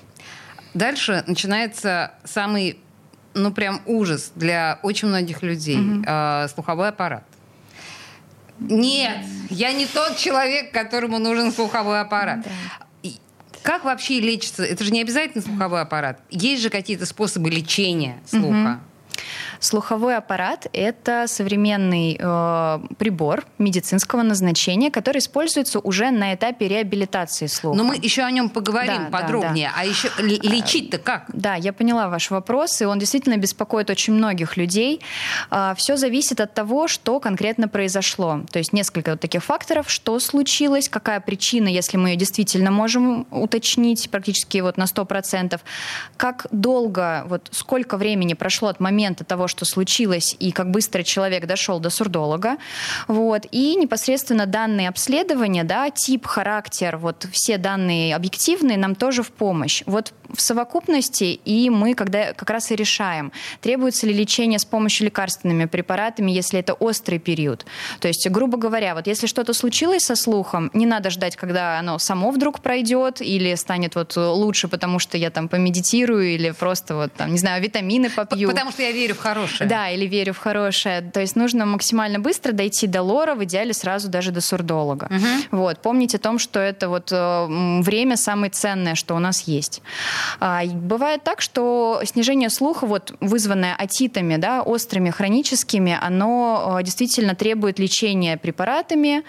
Дальше 0.73 1.23
начинается 1.27 2.13
самый, 2.23 2.79
ну 3.33 3.51
прям 3.51 3.81
ужас 3.85 4.31
для 4.35 4.79
очень 4.83 5.07
многих 5.07 5.43
людей. 5.43 5.79
Угу. 5.79 6.03
Э, 6.05 6.47
слуховой 6.53 6.89
аппарат. 6.89 7.23
Нет, 8.59 9.25
я 9.49 9.71
не 9.73 9.85
тот 9.85 10.17
человек, 10.17 10.71
которому 10.71 11.19
нужен 11.19 11.51
слуховой 11.51 12.01
аппарат. 12.01 12.41
Да. 12.43 13.09
Как 13.67 13.83
вообще 13.83 14.21
лечится? 14.21 14.63
Это 14.63 14.85
же 14.85 14.91
не 14.91 15.01
обязательно 15.01 15.43
слуховой 15.43 15.81
аппарат. 15.81 16.21
Есть 16.29 16.63
же 16.63 16.69
какие-то 16.69 17.05
способы 17.05 17.49
лечения 17.49 18.19
слуха. 18.25 18.79
Слуховой 19.59 20.15
аппарат— 20.15 20.67
это 20.73 21.25
современный 21.27 22.17
э, 22.19 22.79
прибор 22.97 23.45
медицинского 23.57 24.21
назначения, 24.21 24.91
который 24.91 25.19
используется 25.19 25.79
уже 25.79 26.11
на 26.11 26.33
этапе 26.33 26.67
реабилитации 26.67 27.47
слуха. 27.47 27.77
Но 27.77 27.83
мы 27.83 27.95
еще 27.95 28.23
о 28.23 28.31
нем 28.31 28.49
поговорим 28.49 29.09
да, 29.09 29.19
подробнее. 29.21 29.69
Да, 29.69 29.75
да. 29.75 29.81
А 29.81 29.85
еще 29.85 30.09
лечить-то 30.19 30.97
как? 30.97 31.25
Да, 31.33 31.55
я 31.55 31.73
поняла 31.73 32.09
ваш 32.09 32.31
вопрос, 32.31 32.81
и 32.81 32.85
он 32.85 32.99
действительно 32.99 33.37
беспокоит 33.37 33.89
очень 33.89 34.13
многих 34.13 34.57
людей. 34.57 35.01
Э, 35.51 35.73
все 35.75 35.97
зависит 35.97 36.39
от 36.41 36.53
того, 36.53 36.87
что 36.87 37.19
конкретно 37.19 37.67
произошло. 37.67 38.41
То 38.51 38.59
есть 38.59 38.73
несколько 38.73 39.11
вот 39.11 39.19
таких 39.19 39.43
факторов, 39.43 39.89
что 39.89 40.19
случилось, 40.19 40.89
какая 40.89 41.19
причина, 41.19 41.67
если 41.67 41.97
мы 41.97 42.09
ее 42.09 42.15
действительно 42.15 42.71
можем 42.71 43.27
уточнить 43.31 44.09
практически 44.09 44.59
вот 44.59 44.77
на 44.77 44.83
100%, 44.83 45.59
как 46.17 46.47
долго, 46.51 47.23
вот 47.27 47.47
сколько 47.51 47.97
времени 47.97 48.33
прошло 48.33 48.69
от 48.69 48.79
момента 48.79 49.23
того, 49.23 49.46
что 49.47 49.65
случилось 49.65 50.35
и 50.39 50.51
как 50.51 50.71
быстро 50.71 51.03
человек 51.03 51.45
дошел 51.45 51.79
до 51.79 51.89
сурдолога. 51.89 52.57
Вот. 53.07 53.45
И 53.51 53.75
непосредственно 53.75 54.45
данные 54.45 54.89
обследования, 54.89 55.63
да, 55.63 55.89
тип, 55.89 56.25
характер, 56.25 56.97
вот 56.97 57.27
все 57.31 57.57
данные 57.57 58.15
объективные 58.15 58.77
нам 58.77 58.95
тоже 58.95 59.23
в 59.23 59.31
помощь. 59.31 59.83
Вот 59.85 60.13
в 60.33 60.41
совокупности 60.41 61.39
и 61.45 61.69
мы 61.69 61.93
когда 61.93 62.33
как 62.33 62.49
раз 62.49 62.71
и 62.71 62.75
решаем, 62.75 63.31
требуется 63.61 64.07
ли 64.07 64.13
лечение 64.13 64.59
с 64.59 64.65
помощью 64.65 65.05
лекарственными 65.05 65.65
препаратами, 65.65 66.31
если 66.31 66.59
это 66.59 66.73
острый 66.73 67.19
период. 67.19 67.65
То 67.99 68.07
есть, 68.07 68.29
грубо 68.29 68.57
говоря, 68.57 68.95
вот 68.95 69.07
если 69.07 69.27
что-то 69.27 69.53
случилось 69.53 70.03
со 70.03 70.15
слухом, 70.15 70.69
не 70.73 70.85
надо 70.85 71.09
ждать, 71.09 71.35
когда 71.35 71.79
оно 71.79 71.99
само 71.99 72.31
вдруг 72.31 72.61
пройдет 72.61 73.21
или 73.21 73.55
станет 73.55 73.95
вот 73.95 74.15
лучше, 74.15 74.67
потому 74.67 74.99
что 74.99 75.17
я 75.17 75.29
там 75.29 75.47
помедитирую 75.47 76.33
или 76.33 76.51
просто 76.51 76.95
вот 76.95 77.13
там, 77.13 77.31
не 77.31 77.37
знаю, 77.37 77.61
витамины 77.61 78.09
попью. 78.09 78.49
Потому 78.49 78.71
что 78.71 78.83
я 78.83 78.91
верю 78.91 79.15
в 79.15 79.19
хорошее. 79.19 79.69
Да, 79.69 79.89
или 79.89 80.05
верю 80.05 80.33
в 80.33 80.37
хорошее. 80.37 81.01
То 81.01 81.19
есть 81.19 81.35
нужно 81.35 81.65
максимально 81.65 82.19
быстро 82.19 82.51
дойти 82.51 82.87
до 82.87 83.01
лора, 83.01 83.35
в 83.35 83.43
идеале 83.43 83.73
сразу 83.73 84.09
даже 84.09 84.31
до 84.31 84.41
сурдолога. 84.41 85.05
Угу. 85.05 85.57
Вот. 85.57 85.79
Помнить 85.79 86.15
о 86.15 86.19
том, 86.19 86.39
что 86.39 86.59
это 86.59 86.89
вот 86.89 87.11
э, 87.11 87.81
время 87.81 88.17
самое 88.17 88.51
ценное, 88.51 88.95
что 88.95 89.15
у 89.15 89.19
нас 89.19 89.47
есть. 89.47 89.81
А, 90.39 90.63
бывает 90.65 91.23
так, 91.23 91.41
что 91.41 92.01
снижение 92.05 92.49
слуха, 92.49 92.85
вот, 92.85 93.13
вызванное 93.19 93.75
отитами, 93.75 94.37
да, 94.37 94.61
острыми, 94.61 95.09
хроническими, 95.09 95.97
оно 95.99 96.79
действительно 96.83 97.35
требует 97.35 97.79
лечения 97.79 98.37
препаратами. 98.37 99.23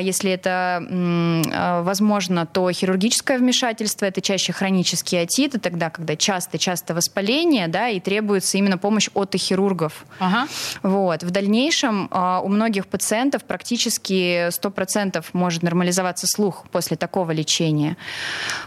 Если 0.00 0.30
это 0.30 1.82
возможно, 1.84 2.46
то 2.46 2.70
хирургическое 2.70 3.38
вмешательство, 3.38 4.06
это 4.06 4.20
чаще 4.20 4.52
хронические 4.52 5.22
отиты, 5.22 5.58
тогда, 5.58 5.90
когда 5.90 6.16
часто-часто 6.16 6.94
воспаление, 6.94 7.68
да, 7.68 7.88
и 7.88 8.00
требуется 8.00 8.58
именно 8.58 8.78
помощь 8.78 9.08
от 9.14 9.34
хирургов. 9.34 10.04
Ага. 10.18 10.48
Вот. 10.82 11.22
В 11.22 11.30
дальнейшем 11.30 12.08
у 12.12 12.48
многих 12.48 12.86
пациентов 12.86 13.44
практически 13.44 14.48
100% 14.48 15.24
может 15.32 15.62
нормализоваться 15.62 16.26
слух 16.26 16.64
после 16.70 16.96
такого 16.96 17.30
лечения. 17.30 17.96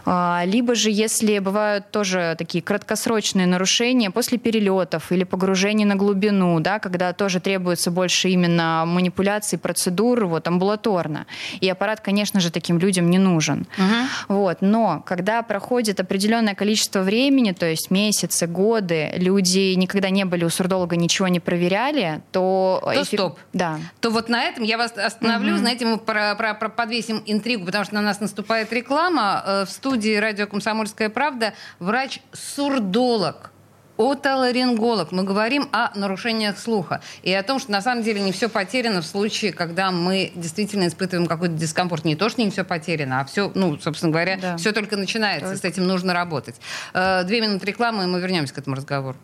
А, 0.04 0.42
либо 0.44 0.74
же, 0.74 0.90
если 0.90 1.38
бывают 1.56 1.90
тоже 1.90 2.34
такие 2.36 2.62
краткосрочные 2.62 3.46
нарушения 3.46 4.10
после 4.10 4.36
перелетов 4.36 5.10
или 5.10 5.24
погружения 5.24 5.86
на 5.86 5.96
глубину, 5.96 6.60
да, 6.60 6.78
когда 6.78 7.14
тоже 7.14 7.40
требуется 7.40 7.90
больше 7.90 8.28
именно 8.28 8.84
манипуляций, 8.86 9.58
процедур 9.58 10.26
вот, 10.26 10.46
амбулаторно. 10.46 11.26
И 11.60 11.70
аппарат, 11.70 12.00
конечно 12.00 12.40
же, 12.40 12.50
таким 12.50 12.78
людям 12.78 13.08
не 13.08 13.18
нужен. 13.18 13.66
Угу. 13.78 14.36
Вот. 14.36 14.58
Но 14.60 15.02
когда 15.06 15.40
проходит 15.42 15.98
определенное 15.98 16.54
количество 16.54 17.00
времени, 17.00 17.52
то 17.52 17.64
есть 17.64 17.90
месяцы, 17.90 18.46
годы, 18.46 19.12
люди 19.16 19.74
никогда 19.76 20.10
не 20.10 20.26
были 20.26 20.44
у 20.44 20.50
сурдолога, 20.50 20.96
ничего 20.96 21.28
не 21.28 21.40
проверяли, 21.40 22.20
то... 22.32 22.80
То 22.84 22.92
эффект... 22.92 23.06
стоп. 23.06 23.38
Да. 23.54 23.78
То 24.00 24.10
вот 24.10 24.28
на 24.28 24.42
этом 24.42 24.62
я 24.62 24.76
вас 24.76 24.92
остановлю. 24.98 25.54
Угу. 25.54 25.60
Знаете, 25.60 25.86
мы 25.86 25.96
про, 25.96 26.34
про, 26.34 26.52
про 26.52 26.68
подвесим 26.68 27.22
интригу, 27.24 27.64
потому 27.64 27.84
что 27.84 27.94
на 27.94 28.02
нас 28.02 28.20
наступает 28.20 28.72
реклама. 28.74 29.42
Э, 29.46 29.64
в 29.64 29.70
студии 29.70 30.16
радио 30.16 30.46
«Комсомольская 30.46 31.08
правда» 31.08 31.45
врач-сурдолог 31.78 33.52
отоларинголог. 33.98 35.12
Мы 35.12 35.24
говорим 35.24 35.68
о 35.72 35.96
нарушениях 35.98 36.58
слуха 36.58 37.00
и 37.22 37.32
о 37.32 37.42
том, 37.42 37.58
что 37.58 37.72
на 37.72 37.80
самом 37.80 38.02
деле 38.02 38.20
не 38.20 38.32
все 38.32 38.48
потеряно 38.48 39.00
в 39.00 39.06
случае, 39.06 39.52
когда 39.52 39.90
мы 39.90 40.32
действительно 40.34 40.86
испытываем 40.88 41.26
какой-то 41.26 41.54
дискомфорт. 41.54 42.04
Не 42.04 42.16
то, 42.16 42.28
что 42.28 42.42
не 42.42 42.50
все 42.50 42.64
потеряно, 42.64 43.20
а 43.20 43.24
все, 43.24 43.50
ну, 43.54 43.78
собственно 43.78 44.12
говоря, 44.12 44.38
да. 44.40 44.56
все 44.56 44.72
только 44.72 44.96
начинается. 44.96 45.48
Только. 45.48 45.62
С 45.62 45.64
этим 45.64 45.86
нужно 45.86 46.12
работать. 46.12 46.56
Э, 46.94 47.24
две 47.24 47.40
минуты 47.40 47.66
рекламы, 47.66 48.04
и 48.04 48.06
мы 48.06 48.20
вернемся 48.20 48.54
к 48.54 48.58
этому 48.58 48.76
разговору. 48.76 49.16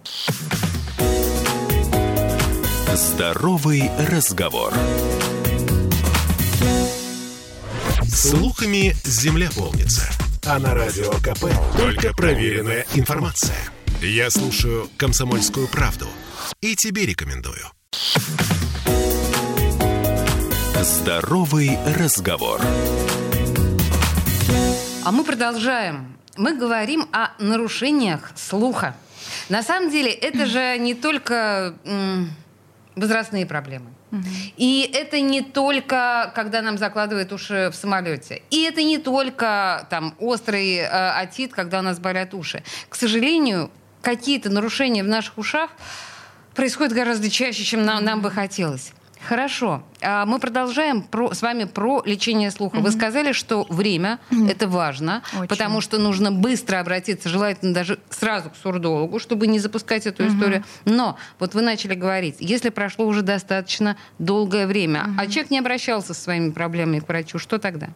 Здоровый 2.95 3.91
разговор. 4.11 4.75
Слухами 8.07 8.95
земля 9.05 9.49
полнится. 9.57 10.31
А 10.44 10.58
на 10.58 10.75
радио 10.75 11.08
КП 11.20 11.44
только 11.76 12.12
проверенная 12.14 12.84
информация. 12.94 13.56
Я 14.00 14.28
слушаю 14.28 14.88
«Комсомольскую 14.96 15.68
правду» 15.68 16.08
и 16.61 16.75
тебе 16.75 17.06
рекомендую. 17.06 17.64
Здоровый 20.82 21.78
разговор. 21.96 22.61
А 25.04 25.12
мы 25.12 25.22
продолжаем. 25.22 26.16
Мы 26.37 26.56
говорим 26.58 27.08
о 27.12 27.30
нарушениях 27.38 28.32
слуха. 28.34 28.96
На 29.49 29.62
самом 29.62 29.90
деле 29.90 30.11
это 30.11 30.46
же 30.46 30.76
не 30.78 30.94
только 30.94 31.76
возрастные 32.96 33.46
проблемы. 33.46 33.90
И 34.57 34.90
это 34.92 35.21
не 35.21 35.40
только, 35.40 36.33
когда 36.35 36.62
нам 36.62 36.78
закладывают 36.78 37.33
уши 37.33 37.71
в 37.73 37.76
самолете. 37.76 38.42
И 38.50 38.62
это 38.62 38.83
не 38.83 38.99
только 38.99 39.87
там 39.90 40.14
острый 40.19 40.76
э, 40.76 41.11
отит, 41.12 41.52
когда 41.52 41.78
у 41.78 41.83
нас 41.83 41.99
болят 41.99 42.35
уши. 42.35 42.62
К 42.88 42.95
сожалению, 42.95 43.71
какие-то 44.02 44.50
нарушения 44.50 45.02
в 45.02 45.09
наших 45.09 45.38
ушах 45.38 45.71
происходят 46.54 46.92
гораздо 46.92 47.31
чаще, 47.31 47.64
чем 47.64 47.85
нам, 47.85 48.04
нам 48.04 48.21
бы 48.21 48.31
хотелось. 48.31 48.92
Хорошо. 49.29 49.83
А 50.00 50.26
мы 50.26 50.38
продолжаем 50.38 51.02
про, 51.02 51.33
с 51.33 51.43
вами 51.43 51.64
про 51.64 52.02
лечение 52.05 52.50
слуха. 52.50 52.76
Угу. 52.76 52.85
Вы 52.85 52.91
сказали, 52.91 53.33
что 53.33 53.67
время 53.69 54.19
угу. 54.31 54.47
это 54.47 54.69
важно, 54.69 55.23
Очень. 55.37 55.49
потому 55.49 55.81
что 55.81 55.99
нужно 55.99 56.33
быстро 56.33 56.81
обратиться, 56.81 57.29
желательно 57.29 57.73
даже 57.73 57.99
сразу 58.11 58.50
к 58.50 58.57
сурдологу, 58.57 59.19
чтобы 59.19 59.47
не 59.47 59.59
запускать 59.59 60.07
эту 60.07 60.25
угу. 60.25 60.33
историю. 60.33 60.64
Но 60.85 61.17
вот 61.38 61.55
вы 61.55 61.62
начали 61.62 61.95
говорить, 61.95 62.37
если 62.41 62.71
прошло 62.71 63.07
уже 63.07 63.23
достаточно 63.23 63.97
долгое 64.19 64.67
время, 64.67 65.02
угу. 65.02 65.14
а 65.19 65.26
человек 65.26 65.50
не 65.50 65.59
обращался 65.59 66.14
со 66.14 66.21
своими 66.21 66.50
проблемами 66.50 66.99
к 66.99 67.09
врачу, 67.09 67.38
что 67.38 67.59
тогда? 67.59 67.88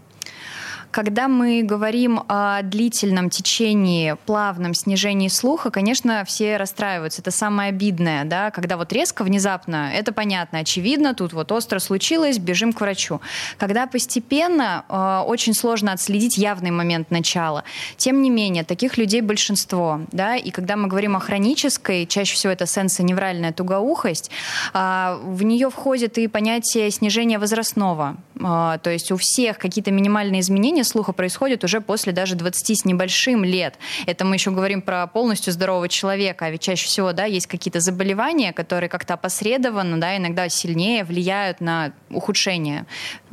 Когда 0.96 1.28
мы 1.28 1.62
говорим 1.62 2.22
о 2.26 2.62
длительном 2.62 3.28
течении, 3.28 4.16
плавном 4.24 4.72
снижении 4.72 5.28
слуха, 5.28 5.70
конечно, 5.70 6.24
все 6.24 6.56
расстраиваются. 6.56 7.20
Это 7.20 7.30
самое 7.30 7.68
обидное, 7.68 8.24
да, 8.24 8.50
когда 8.50 8.78
вот 8.78 8.94
резко, 8.94 9.22
внезапно, 9.22 9.90
это 9.92 10.14
понятно, 10.14 10.60
очевидно, 10.60 11.12
тут 11.12 11.34
вот 11.34 11.52
остро 11.52 11.80
случилось, 11.80 12.38
бежим 12.38 12.72
к 12.72 12.80
врачу. 12.80 13.20
Когда 13.58 13.86
постепенно, 13.86 14.86
э, 14.88 15.28
очень 15.28 15.52
сложно 15.52 15.92
отследить 15.92 16.38
явный 16.38 16.70
момент 16.70 17.10
начала. 17.10 17.64
Тем 17.98 18.22
не 18.22 18.30
менее, 18.30 18.64
таких 18.64 18.96
людей 18.96 19.20
большинство, 19.20 20.00
да, 20.12 20.36
и 20.36 20.50
когда 20.50 20.76
мы 20.76 20.88
говорим 20.88 21.14
о 21.14 21.20
хронической, 21.20 22.06
чаще 22.06 22.36
всего 22.36 22.54
это 22.54 22.64
сенсоневральная 22.64 23.52
тугоухость, 23.52 24.30
э, 24.72 25.18
в 25.22 25.42
нее 25.42 25.68
входит 25.68 26.16
и 26.16 26.26
понятие 26.26 26.90
снижения 26.90 27.38
возрастного. 27.38 28.16
Э, 28.36 28.78
то 28.82 28.88
есть 28.88 29.12
у 29.12 29.18
всех 29.18 29.58
какие-то 29.58 29.90
минимальные 29.90 30.40
изменения 30.40 30.85
слуха 30.86 31.12
происходит 31.12 31.64
уже 31.64 31.80
после 31.80 32.12
даже 32.12 32.34
20 32.34 32.78
с 32.78 32.84
небольшим 32.84 33.44
лет. 33.44 33.74
Это 34.06 34.24
мы 34.24 34.36
еще 34.36 34.50
говорим 34.50 34.82
про 34.82 35.06
полностью 35.06 35.52
здорового 35.52 35.88
человека, 35.88 36.46
а 36.46 36.50
ведь 36.50 36.62
чаще 36.62 36.86
всего, 36.86 37.12
да, 37.12 37.24
есть 37.24 37.46
какие-то 37.46 37.80
заболевания, 37.80 38.52
которые 38.52 38.88
как-то 38.88 39.14
опосредованно, 39.14 40.00
да, 40.00 40.16
иногда 40.16 40.48
сильнее 40.48 41.04
влияют 41.04 41.60
на 41.60 41.92
ухудшение. 42.10 42.86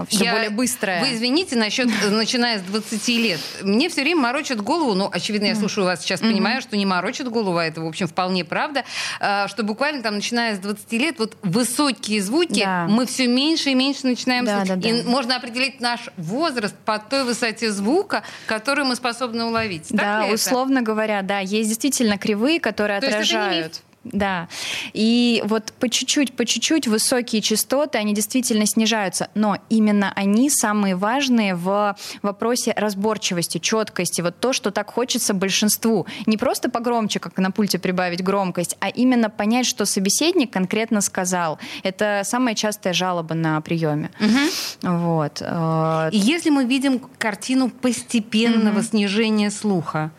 Все 0.07 0.25
Я... 0.25 0.33
более 0.33 0.49
быстрое. 0.49 1.01
Вы 1.01 1.13
извините, 1.13 1.55
насчет, 1.55 1.89
начиная 2.09 2.59
с 2.59 2.61
20 2.63 3.07
лет. 3.09 3.39
Мне 3.61 3.89
все 3.89 4.01
время 4.01 4.21
морочат 4.21 4.61
голову, 4.61 4.93
ну, 4.93 5.09
очевидно, 5.11 5.47
я 5.47 5.55
слушаю 5.55 5.85
вас 5.85 6.01
сейчас, 6.01 6.19
понимаю, 6.19 6.61
что 6.61 6.77
не 6.77 6.85
морочат 6.85 7.29
голову, 7.29 7.57
а 7.57 7.65
это, 7.65 7.81
в 7.81 7.87
общем, 7.87 8.07
вполне 8.07 8.45
правда, 8.45 8.83
а, 9.19 9.47
что 9.47 9.63
буквально 9.63 10.01
там, 10.01 10.15
начиная 10.15 10.55
с 10.55 10.59
20 10.59 10.91
лет, 10.93 11.19
вот 11.19 11.37
высокие 11.43 12.21
звуки 12.21 12.63
да. 12.63 12.87
мы 12.89 13.05
все 13.05 13.27
меньше 13.27 13.69
и 13.69 13.75
меньше 13.75 14.07
начинаем 14.07 14.45
да, 14.45 14.57
слушать. 14.57 14.79
Да, 14.79 14.89
да. 14.89 14.99
И 14.99 15.03
можно 15.03 15.35
определить 15.35 15.79
наш 15.79 16.01
возраст 16.17 16.75
по 16.85 16.99
той 16.99 17.23
высоте, 17.23 17.42
высоте 17.43 17.71
звука, 17.71 18.23
который 18.47 18.85
мы 18.85 18.95
способны 18.95 19.43
уловить. 19.43 19.89
Так 19.89 19.99
да, 19.99 20.25
условно 20.33 20.81
говоря, 20.81 21.21
да, 21.21 21.39
есть 21.39 21.69
действительно 21.69 22.17
кривые, 22.17 22.59
которые 22.59 22.99
То 23.01 23.07
отражают. 23.07 23.81
Да. 24.03 24.49
И 24.93 25.41
вот 25.45 25.71
по 25.79 25.89
чуть-чуть, 25.89 26.35
по 26.35 26.45
чуть-чуть 26.45 26.87
высокие 26.87 27.41
частоты, 27.41 27.97
они 27.97 28.13
действительно 28.13 28.65
снижаются. 28.65 29.29
Но 29.33 29.57
именно 29.69 30.11
они 30.15 30.49
самые 30.49 30.95
важные 30.95 31.55
в 31.55 31.95
вопросе 32.21 32.73
разборчивости, 32.75 33.59
четкости. 33.59 34.21
Вот 34.21 34.39
то, 34.39 34.51
что 34.51 34.71
так 34.71 34.91
хочется 34.91 35.33
большинству. 35.33 36.05
Не 36.25 36.37
просто 36.37 36.69
погромче, 36.69 37.19
как 37.19 37.37
на 37.37 37.51
пульте 37.51 37.79
прибавить 37.79 38.23
громкость, 38.23 38.75
а 38.79 38.89
именно 38.89 39.29
понять, 39.29 39.65
что 39.65 39.85
собеседник 39.85 40.51
конкретно 40.51 41.01
сказал. 41.01 41.59
Это 41.83 42.23
самая 42.25 42.55
частая 42.55 42.93
жалоба 42.93 43.35
на 43.35 43.61
приеме. 43.61 44.11
Угу. 44.19 44.91
Вот. 44.91 45.37
Э, 45.41 46.09
И 46.11 46.17
если 46.17 46.49
мы 46.49 46.65
видим 46.65 46.99
картину 47.17 47.69
постепенного 47.69 48.79
угу. 48.79 48.85
снижения 48.85 49.49
слуха, 49.49 50.11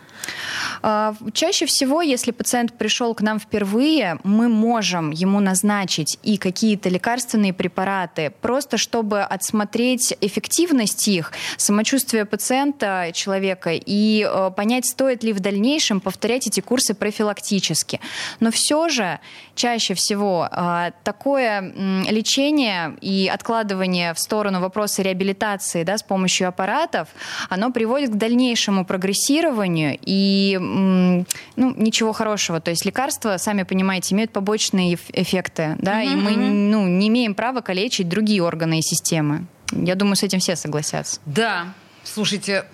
чаще 1.33 1.67
всего, 1.67 2.03
если 2.03 2.31
пациент 2.31 2.73
пришел 2.73 3.15
к 3.15 3.23
нам 3.23 3.39
впервые, 3.39 4.19
мы 4.25 4.49
можем 4.49 5.11
ему 5.11 5.41
назначить 5.41 6.19
и 6.23 6.37
какие-то 6.37 6.89
лекарственные 6.89 7.53
препараты, 7.53 8.33
просто 8.41 8.77
чтобы 8.77 9.23
отсмотреть 9.23 10.17
эффективность 10.21 11.09
их, 11.09 11.33
самочувствие 11.57 12.25
пациента, 12.25 13.11
человека, 13.13 13.71
и 13.73 14.29
э, 14.29 14.51
понять, 14.57 14.87
стоит 14.87 15.25
ли 15.25 15.33
в 15.33 15.41
дальнейшем 15.41 16.01
повторять 16.01 16.47
эти 16.47 16.61
курсы 16.61 16.95
профилактически. 16.95 18.01
Но 18.41 18.51
все 18.51 18.89
же 18.89 19.21
чаще 19.55 19.95
всего 19.95 20.49
а, 20.51 20.93
такое 21.05 21.73
лечение 22.09 22.97
и 23.01 23.31
откладывание 23.33 24.15
в 24.15 24.19
сторону 24.19 24.61
вопроса 24.61 25.03
реабилитации 25.03 25.85
да, 25.85 25.97
с 25.97 26.03
помощью 26.03 26.49
аппаратов, 26.49 27.09
оно 27.49 27.71
приводит 27.71 28.11
к 28.11 28.15
дальнейшему 28.15 28.85
прогрессированию 28.85 29.99
и 30.01 30.14
ну, 30.61 31.25
ничего 31.57 32.13
хорошего. 32.13 32.61
То 32.61 32.71
есть 32.71 32.85
лекарства, 32.85 33.37
сами 33.39 33.63
понимаете, 33.63 34.15
имеют 34.15 34.33
побочные 34.33 34.95
эффекты, 35.13 35.77
да, 35.79 36.03
mm-hmm. 36.03 36.13
и 36.13 36.17
мы 36.17 36.37
ну, 36.37 36.87
не 36.87 37.09
имеем 37.09 37.35
права 37.35 37.61
калечить 37.61 38.09
другие 38.09 38.43
органы 38.43 38.79
и 38.79 38.83
системы. 38.83 39.47
Я 39.73 39.95
думаю, 39.95 40.17
с 40.17 40.23
этим 40.23 40.41
все 40.41 40.57
согласятся. 40.57 41.21
Да. 41.27 41.75
Слушайте, 42.05 42.65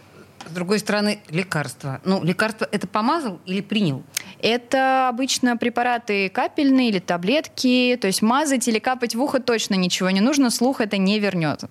с 0.47 0.53
другой 0.53 0.79
стороны, 0.79 1.21
лекарства. 1.29 2.01
Ну, 2.05 2.25
лекарство 2.25 2.69
это 2.71 2.87
помазал 2.87 3.41
или 3.47 3.61
принял? 3.61 4.03
Это 4.41 5.09
обычно 5.09 5.57
препараты 5.57 6.29
капельные 6.29 6.89
или 6.89 6.99
таблетки. 6.99 7.99
То 8.01 8.07
есть 8.07 8.23
мазать 8.23 8.67
или 8.67 8.79
капать 8.79 9.15
в 9.15 9.23
ухо 9.23 9.41
точно 9.41 9.75
ничего 9.75 10.11
не 10.11 10.21
нужно, 10.21 10.51
слух 10.51 10.81
это 10.81 10.97
не 10.97 11.19
вернет. 11.19 11.65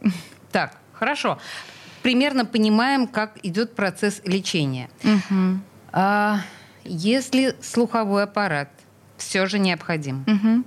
Так, 0.51 0.77
хорошо. 0.93 1.37
Примерно 2.01 2.45
понимаем, 2.45 3.07
как 3.07 3.37
идет 3.43 3.75
процесс 3.75 4.21
лечения. 4.25 4.89
Угу. 5.03 5.59
А, 5.91 6.39
если 6.85 7.55
слуховой 7.61 8.23
аппарат 8.23 8.69
все 9.17 9.45
же 9.47 9.59
необходим, 9.59 10.23
Мгм. 10.27 10.65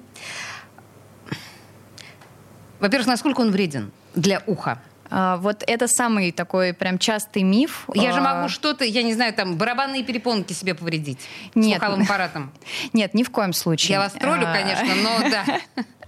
во-первых, 2.80 3.06
насколько 3.06 3.40
он 3.40 3.50
вреден 3.50 3.90
для 4.14 4.42
уха? 4.46 4.78
А, 5.14 5.36
Вот 5.36 5.62
это 5.66 5.88
самый 5.88 6.32
такой 6.32 6.72
прям 6.72 6.98
частый 6.98 7.42
миф. 7.42 7.84
Я 7.94 8.12
же 8.12 8.20
А, 8.20 8.34
могу 8.34 8.48
что-то, 8.48 8.84
я 8.84 9.02
не 9.02 9.12
знаю, 9.14 9.32
там 9.34 9.56
барабанные 9.56 10.02
перепонки 10.04 10.52
себе 10.54 10.74
повредить 10.74 11.18
Нет. 11.54 11.78
слуховым 11.80 12.02
аппаратом. 12.04 12.50
Нет, 12.92 13.12
ни 13.14 13.22
в 13.22 13.30
коем 13.30 13.52
случае. 13.52 13.92
Я 13.94 13.98
вас 14.00 14.12
троллю, 14.12 14.46
А, 14.48 14.52
конечно, 14.54 14.94
но 15.02 15.30
да. 15.30 15.44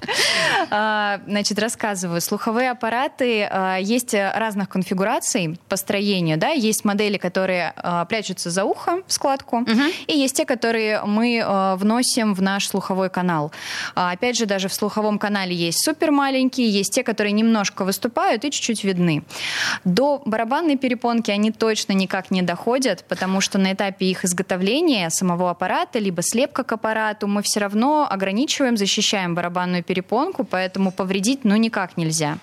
А, 0.70 1.20
Значит, 1.26 1.58
рассказываю. 1.58 2.20
Слуховые 2.20 2.70
аппараты 2.70 3.48
а, 3.50 3.76
есть 3.78 4.14
разных 4.14 4.68
конфигураций 4.68 5.58
по 5.68 5.76
строению. 5.76 6.38
Да? 6.38 6.50
Есть 6.50 6.84
модели, 6.84 7.16
которые 7.16 7.72
а, 7.76 8.04
прячутся 8.04 8.50
за 8.50 8.64
ухо 8.64 9.02
в 9.06 9.12
складку, 9.12 9.64
и 10.06 10.16
есть 10.16 10.36
те, 10.36 10.44
которые 10.44 11.02
мы 11.04 11.42
а, 11.44 11.76
вносим 11.76 12.34
в 12.34 12.42
наш 12.42 12.66
слуховой 12.68 13.10
канал. 13.10 13.52
Опять 13.94 14.36
же, 14.36 14.46
даже 14.46 14.68
в 14.68 14.74
слуховом 14.74 15.18
канале 15.18 15.54
есть 15.54 15.84
супер 15.84 16.10
маленькие, 16.10 16.70
есть 16.70 16.94
те, 16.94 17.02
которые 17.02 17.32
немножко 17.32 17.84
выступают 17.84 18.44
и 18.44 18.50
чуть-чуть 18.50 18.84
видны. 18.84 19.24
До 19.84 20.22
барабанной 20.24 20.76
перепонки 20.76 21.30
они 21.30 21.50
точно 21.50 21.92
никак 21.92 22.30
не 22.30 22.42
доходят, 22.42 23.04
потому 23.08 23.40
что 23.40 23.58
на 23.58 23.72
этапе 23.72 24.06
их 24.06 24.24
изготовления 24.24 25.10
самого 25.10 25.50
аппарата, 25.50 25.98
либо 25.98 26.22
слепка 26.22 26.64
к 26.64 26.72
аппарату, 26.72 27.26
мы 27.26 27.42
все 27.42 27.60
равно 27.60 28.06
ограничиваем, 28.08 28.76
защищаем 28.76 29.34
барабанную 29.34 29.82
перепонку, 29.82 29.93
поэтому 30.02 30.90
повредить 30.90 31.44
ну 31.44 31.56
никак 31.56 31.96
нельзя. 31.96 32.38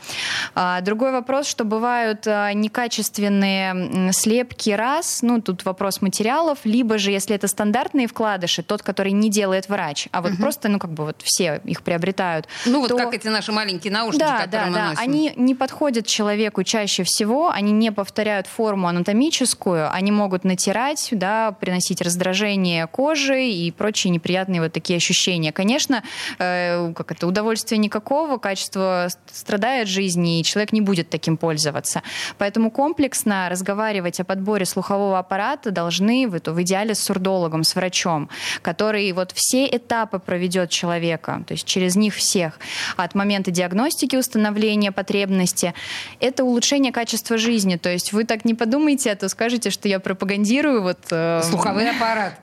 А, 0.55 0.81
Другой 0.81 1.11
вопрос, 1.11 1.47
что 1.47 1.63
бывают 1.63 2.27
а, 2.27 2.53
некачественные 2.53 4.13
слепки 4.13 4.71
раз, 4.71 5.21
ну 5.21 5.41
тут 5.41 5.65
вопрос 5.65 6.01
материалов, 6.01 6.59
либо 6.63 6.97
же 6.97 7.11
если 7.11 7.35
это 7.35 7.47
стандартные 7.47 8.07
вкладыши, 8.07 8.63
тот, 8.63 8.81
который 8.81 9.11
не 9.11 9.29
делает 9.29 9.69
врач, 9.69 10.07
а 10.11 10.21
вот 10.21 10.37
просто, 10.37 10.69
ну 10.69 10.79
как 10.79 10.91
бы 10.91 11.05
вот 11.05 11.21
все 11.23 11.61
их 11.65 11.81
приобретают. 11.83 12.47
Ну 12.65 12.81
вот 12.81 12.89
то- 12.89 12.97
как 12.97 13.13
эти 13.13 13.27
наши 13.27 13.51
маленькие 13.51 13.91
наушники, 13.91 14.21
да, 14.23 14.45
которые 14.45 14.65
да, 14.65 14.67
мы 14.67 14.73
да. 14.73 14.89
носим. 14.89 15.01
Они 15.01 15.33
не 15.35 15.55
подходят 15.55 16.05
человеку 16.05 16.63
чаще 16.63 17.03
всего, 17.03 17.49
они 17.49 17.71
не 17.71 17.91
повторяют 17.91 18.47
форму 18.47 18.87
анатомическую, 18.87 19.91
они 19.91 20.11
могут 20.11 20.43
натирать, 20.43 21.09
да, 21.11 21.51
приносить 21.51 22.01
раздражение 22.01 22.87
кожи 22.87 23.45
и 23.45 23.71
прочие 23.71 24.11
неприятные 24.11 24.61
вот 24.61 24.73
такие 24.73 24.97
ощущения. 24.97 25.51
Конечно, 25.51 26.03
э, 26.39 26.93
как 26.93 27.11
это, 27.11 27.27
удовольствия 27.41 27.79
никакого, 27.79 28.37
качество 28.37 29.07
страдает 29.31 29.87
жизни, 29.87 30.39
и 30.39 30.43
человек 30.43 30.71
не 30.73 30.81
будет 30.81 31.09
таким 31.09 31.37
пользоваться. 31.37 32.03
Поэтому 32.37 32.69
комплексно 32.69 33.49
разговаривать 33.49 34.19
о 34.19 34.23
подборе 34.23 34.65
слухового 34.65 35.17
аппарата 35.17 35.71
должны 35.71 36.27
в, 36.27 36.39
в 36.39 36.61
идеале 36.61 36.93
с 36.93 36.99
сурдологом, 36.99 37.63
с 37.63 37.75
врачом, 37.75 38.29
который 38.61 39.11
вот 39.11 39.31
все 39.33 39.65
этапы 39.65 40.19
проведет 40.19 40.69
человека, 40.69 41.43
то 41.47 41.53
есть 41.53 41.65
через 41.65 41.95
них 41.95 42.13
всех, 42.13 42.59
от 42.95 43.15
момента 43.15 43.49
диагностики, 43.49 44.15
установления 44.15 44.91
потребности. 44.91 45.73
Это 46.19 46.43
улучшение 46.43 46.91
качества 46.91 47.37
жизни. 47.37 47.77
То 47.77 47.89
есть 47.89 48.13
вы 48.13 48.23
так 48.23 48.45
не 48.45 48.53
подумайте, 48.53 49.11
а 49.11 49.15
то 49.15 49.29
скажете, 49.29 49.71
что 49.71 49.87
я 49.87 49.99
пропагандирую 49.99 50.83
вот... 50.83 50.99
э, 51.09 51.41
Слуховой 51.43 51.89
аппарат. 51.89 52.33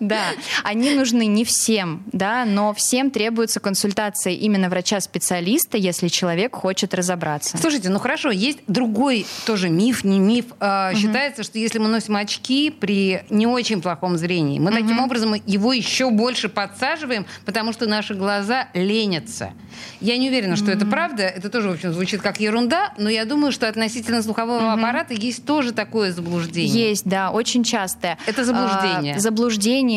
Да, 0.00 0.32
они 0.64 0.90
нужны 0.94 1.26
не 1.26 1.44
всем, 1.44 2.04
да, 2.12 2.44
но 2.44 2.74
всем 2.74 3.10
требуется 3.10 3.60
консультация 3.60 4.32
именно 4.32 4.68
врача-специалиста, 4.68 5.76
если 5.76 6.08
человек 6.08 6.54
хочет 6.54 6.94
разобраться. 6.94 7.58
Слушайте, 7.58 7.88
ну 7.88 7.98
хорошо, 7.98 8.30
есть 8.30 8.58
другой 8.66 9.26
тоже 9.46 9.68
миф, 9.68 10.04
не 10.04 10.18
миф. 10.18 10.46
А, 10.60 10.94
Считается, 10.94 11.42
что 11.42 11.58
если 11.58 11.78
мы 11.78 11.88
носим 11.88 12.16
очки 12.16 12.70
при 12.70 13.24
не 13.30 13.46
очень 13.46 13.80
плохом 13.82 14.16
зрении, 14.16 14.58
мы 14.58 14.70
таким 14.72 15.00
образом 15.00 15.34
его 15.46 15.72
еще 15.72 16.10
больше 16.10 16.48
подсаживаем, 16.48 17.26
потому 17.44 17.72
что 17.72 17.86
наши 17.86 18.14
глаза 18.14 18.68
ленятся. 18.74 19.52
Я 20.00 20.16
не 20.18 20.28
уверена, 20.28 20.56
что 20.56 20.70
это 20.70 20.86
правда. 20.86 21.24
Это 21.24 21.50
тоже, 21.50 21.68
в 21.68 21.72
общем, 21.72 21.92
звучит 21.92 22.22
как 22.22 22.40
ерунда, 22.40 22.92
но 22.98 23.08
я 23.08 23.24
думаю, 23.24 23.52
что 23.52 23.68
относительно 23.68 24.22
слухового 24.22 24.72
аппарата 24.72 25.14
есть 25.14 25.44
тоже 25.44 25.72
такое 25.72 26.12
заблуждение. 26.12 26.90
Есть, 26.90 27.06
да, 27.06 27.30
очень 27.30 27.64
частое. 27.64 28.18
Это 28.26 28.44
заблуждение. 28.44 29.16
А, 29.16 29.18
заблуждение, 29.18 29.45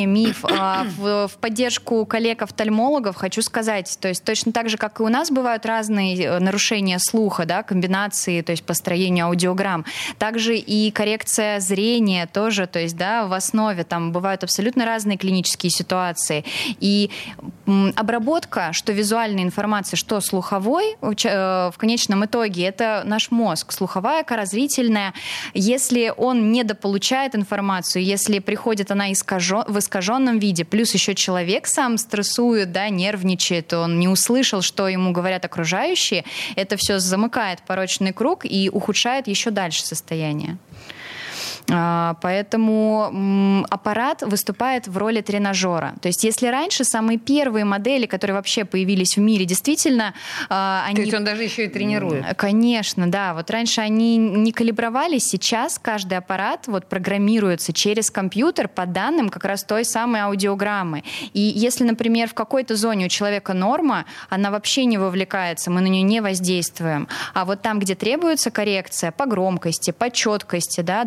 миф. 0.05 0.43
А, 0.43 0.85
в, 0.97 1.27
в 1.27 1.37
поддержку 1.37 2.05
коллег-офтальмологов 2.05 3.15
хочу 3.15 3.41
сказать, 3.41 3.97
то 3.99 4.07
есть 4.07 4.23
точно 4.23 4.51
так 4.51 4.69
же, 4.69 4.77
как 4.77 4.99
и 4.99 5.03
у 5.03 5.09
нас 5.09 5.31
бывают 5.31 5.65
разные 5.65 6.21
э, 6.21 6.39
нарушения 6.39 6.99
слуха, 6.99 7.45
да, 7.45 7.63
комбинации, 7.63 8.41
то 8.41 8.51
есть 8.51 8.63
построение 8.63 9.25
аудиограмм, 9.25 9.85
также 10.17 10.57
и 10.57 10.91
коррекция 10.91 11.59
зрения 11.59 12.27
тоже, 12.27 12.67
то 12.67 12.79
есть, 12.79 12.97
да, 12.97 13.25
в 13.27 13.33
основе 13.33 13.83
там 13.83 14.11
бывают 14.11 14.43
абсолютно 14.43 14.85
разные 14.85 15.17
клинические 15.17 15.69
ситуации. 15.69 16.43
И 16.79 17.09
обработка, 17.95 18.73
что 18.73 18.93
визуальной 18.93 19.43
информации, 19.43 19.95
что 19.95 20.21
слуховой, 20.21 20.97
в 21.01 21.15
ча- 21.15 21.69
э, 21.69 21.71
в 21.71 21.77
конечном 21.77 22.25
итоге 22.25 22.63
это 22.63 23.03
наш 23.05 23.31
мозг, 23.31 23.71
слуховая 23.71 24.23
кора, 24.23 24.45
зрительная. 24.45 25.13
Если 25.53 26.13
он 26.15 26.51
недополучает 26.51 27.35
информацию, 27.35 28.03
если 28.03 28.39
приходит 28.39 28.91
она 28.91 29.11
искажен- 29.29 29.65
в 29.67 29.77
искаженном 29.79 30.39
виде, 30.39 30.65
плюс 30.65 30.93
еще 30.93 31.15
человек 31.15 31.67
сам 31.67 31.97
стрессует, 31.97 32.71
да, 32.71 32.89
нервничает, 32.89 33.73
он 33.73 33.99
не 33.99 34.07
услышал, 34.07 34.61
что 34.61 34.87
ему 34.87 35.11
говорят 35.11 35.45
окружающие, 35.45 36.25
это 36.55 36.77
все 36.77 36.99
замыкает 36.99 37.61
порочный 37.61 38.13
круг 38.13 38.45
и 38.45 38.69
ухудшает 38.69 39.27
еще 39.27 39.51
дальше 39.51 39.85
состояние. 39.85 40.57
А, 41.71 42.15
Поэтому 42.21 43.65
аппарат 43.69 44.21
выступает 44.21 44.87
в 44.87 44.97
роли 44.97 45.21
тренажера. 45.21 45.95
То 46.01 46.07
есть 46.07 46.23
если 46.23 46.47
раньше 46.47 46.83
самые 46.83 47.17
первые 47.17 47.65
модели, 47.65 48.05
которые 48.05 48.35
вообще 48.35 48.65
появились 48.65 49.17
в 49.17 49.19
мире, 49.19 49.45
действительно, 49.45 50.13
а, 50.49 50.83
они... 50.85 50.95
То 50.95 51.01
есть 51.01 51.13
он 51.13 51.23
даже 51.23 51.43
еще 51.43 51.65
и 51.65 51.67
тренирует. 51.67 52.37
Конечно, 52.37 53.09
да. 53.09 53.33
Вот 53.33 53.49
раньше 53.51 53.81
они 53.81 54.17
не 54.17 54.51
калибровались, 54.51 55.23
сейчас 55.23 55.79
каждый 55.79 56.17
аппарат 56.17 56.67
вот 56.67 56.87
программируется 56.87 57.73
через 57.73 58.11
компьютер 58.11 58.67
по 58.67 58.85
данным 58.85 59.29
как 59.29 59.45
раз 59.45 59.63
той 59.63 59.85
самой 59.85 60.21
аудиограммы. 60.21 61.03
И 61.33 61.41
если, 61.41 61.83
например, 61.83 62.29
в 62.29 62.33
какой-то 62.33 62.75
зоне 62.75 63.05
у 63.05 63.09
человека 63.09 63.53
норма, 63.53 64.05
она 64.29 64.51
вообще 64.51 64.85
не 64.85 64.97
вовлекается, 64.97 65.71
мы 65.71 65.81
на 65.81 65.87
нее 65.87 66.03
не 66.03 66.21
воздействуем. 66.21 67.07
А 67.33 67.45
вот 67.45 67.61
там, 67.61 67.79
где 67.79 67.95
требуется 67.95 68.51
коррекция 68.51 69.11
по 69.11 69.25
громкости, 69.25 69.91
по 69.91 70.09
четкости, 70.09 70.81
да, 70.81 71.03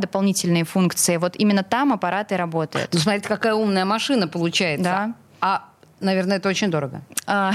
дополнительные 0.52 0.64
функции, 0.64 1.16
вот 1.16 1.36
именно 1.36 1.62
там 1.62 1.92
аппараты 1.92 2.36
работают. 2.36 2.90
Ну, 2.92 2.98
смотрите, 3.00 3.28
какая 3.28 3.54
умная 3.54 3.84
машина 3.84 4.28
получается. 4.28 4.84
Да. 4.84 5.14
А, 5.40 5.64
наверное, 6.00 6.36
это 6.36 6.48
очень 6.48 6.70
дорого. 6.70 7.00
А, 7.26 7.52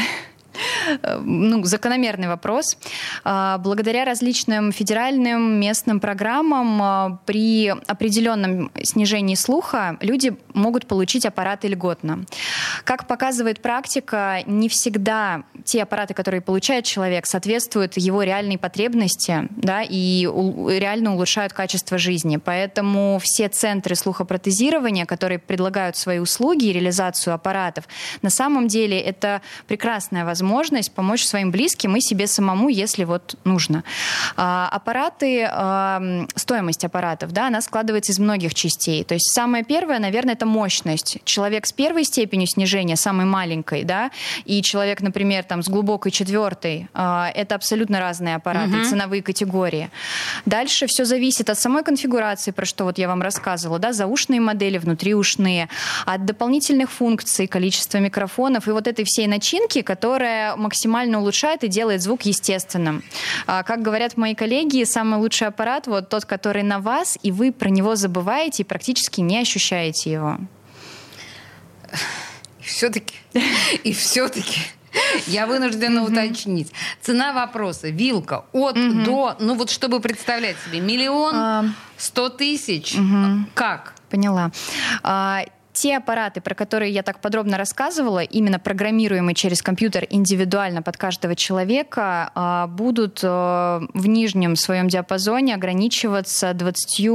ну, 1.21 1.63
закономерный 1.63 2.27
вопрос. 2.27 2.77
А, 3.23 3.57
Благодаря 3.57 4.05
различным 4.05 4.71
федеральным 4.71 5.59
местным 5.59 5.99
программам 5.99 6.81
а, 6.81 7.19
при 7.25 7.69
определенном 7.69 8.71
снижении 8.83 9.35
слуха 9.35 9.97
люди 10.01 10.35
могут 10.53 10.87
получить 10.87 11.25
аппараты 11.25 11.67
льготно. 11.67 12.25
Как 12.83 13.07
показывает 13.07 13.61
практика, 13.61 14.39
не 14.45 14.69
всегда 14.69 15.43
те 15.65 15.83
аппараты, 15.83 16.13
которые 16.13 16.41
получает 16.41 16.85
человек, 16.85 17.25
соответствуют 17.25 17.97
его 17.97 18.23
реальной 18.23 18.57
потребности 18.57 19.47
да, 19.49 19.81
и 19.83 20.23
реально 20.25 21.13
улучшают 21.13 21.53
качество 21.53 21.97
жизни. 21.97 22.37
Поэтому 22.37 23.19
все 23.21 23.49
центры 23.49 23.95
слухопротезирования, 23.95 25.05
которые 25.05 25.39
предлагают 25.39 25.97
свои 25.97 26.19
услуги 26.19 26.65
и 26.65 26.73
реализацию 26.73 27.33
аппаратов, 27.33 27.85
на 28.21 28.29
самом 28.29 28.67
деле 28.67 28.99
это 28.99 29.41
прекрасная 29.67 30.25
возможность 30.25 30.46
помочь 30.93 31.23
своим 31.23 31.51
близким 31.51 31.95
и 31.95 32.01
себе 32.01 32.27
самому, 32.27 32.69
если 32.69 33.03
вот 33.03 33.35
нужно. 33.43 33.83
А, 34.35 34.69
аппараты, 34.71 35.47
а, 35.49 36.25
стоимость 36.35 36.85
аппаратов, 36.85 37.31
да, 37.31 37.47
она 37.47 37.61
складывается 37.61 38.11
из 38.11 38.19
многих 38.19 38.53
частей. 38.53 39.03
То 39.03 39.13
есть 39.13 39.33
самое 39.33 39.63
первое, 39.63 39.99
наверное, 39.99 40.33
это 40.33 40.45
мощность. 40.45 41.19
Человек 41.23 41.65
с 41.65 41.73
первой 41.73 42.03
степенью 42.03 42.47
снижения, 42.47 42.95
самой 42.95 43.25
маленькой, 43.25 43.83
да, 43.83 44.11
и 44.45 44.61
человек, 44.61 45.01
например, 45.01 45.43
там 45.43 45.63
с 45.63 45.69
глубокой 45.69 46.11
четвертой, 46.11 46.87
а, 46.93 47.29
это 47.35 47.55
абсолютно 47.55 47.99
разные 47.99 48.35
аппараты, 48.35 48.85
ценовые 48.89 49.21
категории. 49.21 49.89
Дальше 50.45 50.87
все 50.87 51.05
зависит 51.05 51.49
от 51.49 51.59
самой 51.59 51.83
конфигурации, 51.83 52.51
про 52.51 52.65
что 52.65 52.83
вот 52.83 52.97
я 52.97 53.07
вам 53.07 53.21
рассказывала, 53.21 53.79
да, 53.79 53.93
заушные 53.93 54.41
модели, 54.41 54.77
внутриушные, 54.77 55.69
от 56.05 56.25
дополнительных 56.25 56.91
функций, 56.91 57.47
количества 57.47 57.97
микрофонов 57.97 58.67
и 58.67 58.71
вот 58.71 58.87
этой 58.87 59.05
всей 59.05 59.27
начинки, 59.27 59.81
которая 59.81 60.36
максимально 60.57 61.19
улучшает 61.19 61.63
и 61.63 61.67
делает 61.67 62.01
звук 62.01 62.23
естественным. 62.23 63.03
А, 63.45 63.63
Как 63.63 63.81
говорят 63.81 64.17
мои 64.17 64.35
коллеги, 64.35 64.83
самый 64.83 65.19
лучший 65.19 65.47
аппарат 65.47 65.87
вот 65.87 66.09
тот, 66.09 66.25
который 66.25 66.63
на 66.63 66.79
вас, 66.79 67.17
и 67.23 67.31
вы 67.31 67.51
про 67.51 67.69
него 67.69 67.95
забываете 67.95 68.63
и 68.63 68.65
практически 68.65 69.21
не 69.21 69.39
ощущаете 69.39 70.11
его. 70.11 70.37
И 72.59 72.63
все-таки, 72.63 73.15
и 73.83 73.93
все-таки 73.93 74.59
я 75.27 75.45
вынуждена 75.47 76.03
уточнить. 76.03 76.71
Цена 77.01 77.33
вопроса, 77.33 77.89
вилка, 77.89 78.45
от 78.51 78.75
до, 79.03 79.35
ну 79.39 79.55
вот 79.55 79.69
чтобы 79.69 79.99
представлять 79.99 80.55
себе, 80.65 80.79
миллион, 80.81 81.35
А, 81.35 81.65
сто 81.97 82.29
тысяч, 82.29 82.95
как? 83.53 83.93
Поняла. 84.09 84.51
А, 85.77 85.81
те 85.81 85.97
аппараты, 85.97 86.41
про 86.41 86.55
которые 86.55 86.91
я 86.91 87.03
так 87.03 87.19
подробно 87.19 87.57
рассказывала, 87.57 88.19
именно 88.19 88.59
программируемые 88.59 89.35
через 89.35 89.61
компьютер 89.61 90.07
индивидуально 90.09 90.81
под 90.81 90.97
каждого 90.97 91.35
человека, 91.35 92.31
а, 92.35 92.67
будут 92.67 93.19
э, 93.23 93.27
в 93.27 94.07
нижнем 94.07 94.55
своем 94.55 94.87
диапазоне 94.87 95.55
ограничиваться 95.55 96.53
20, 96.53 97.09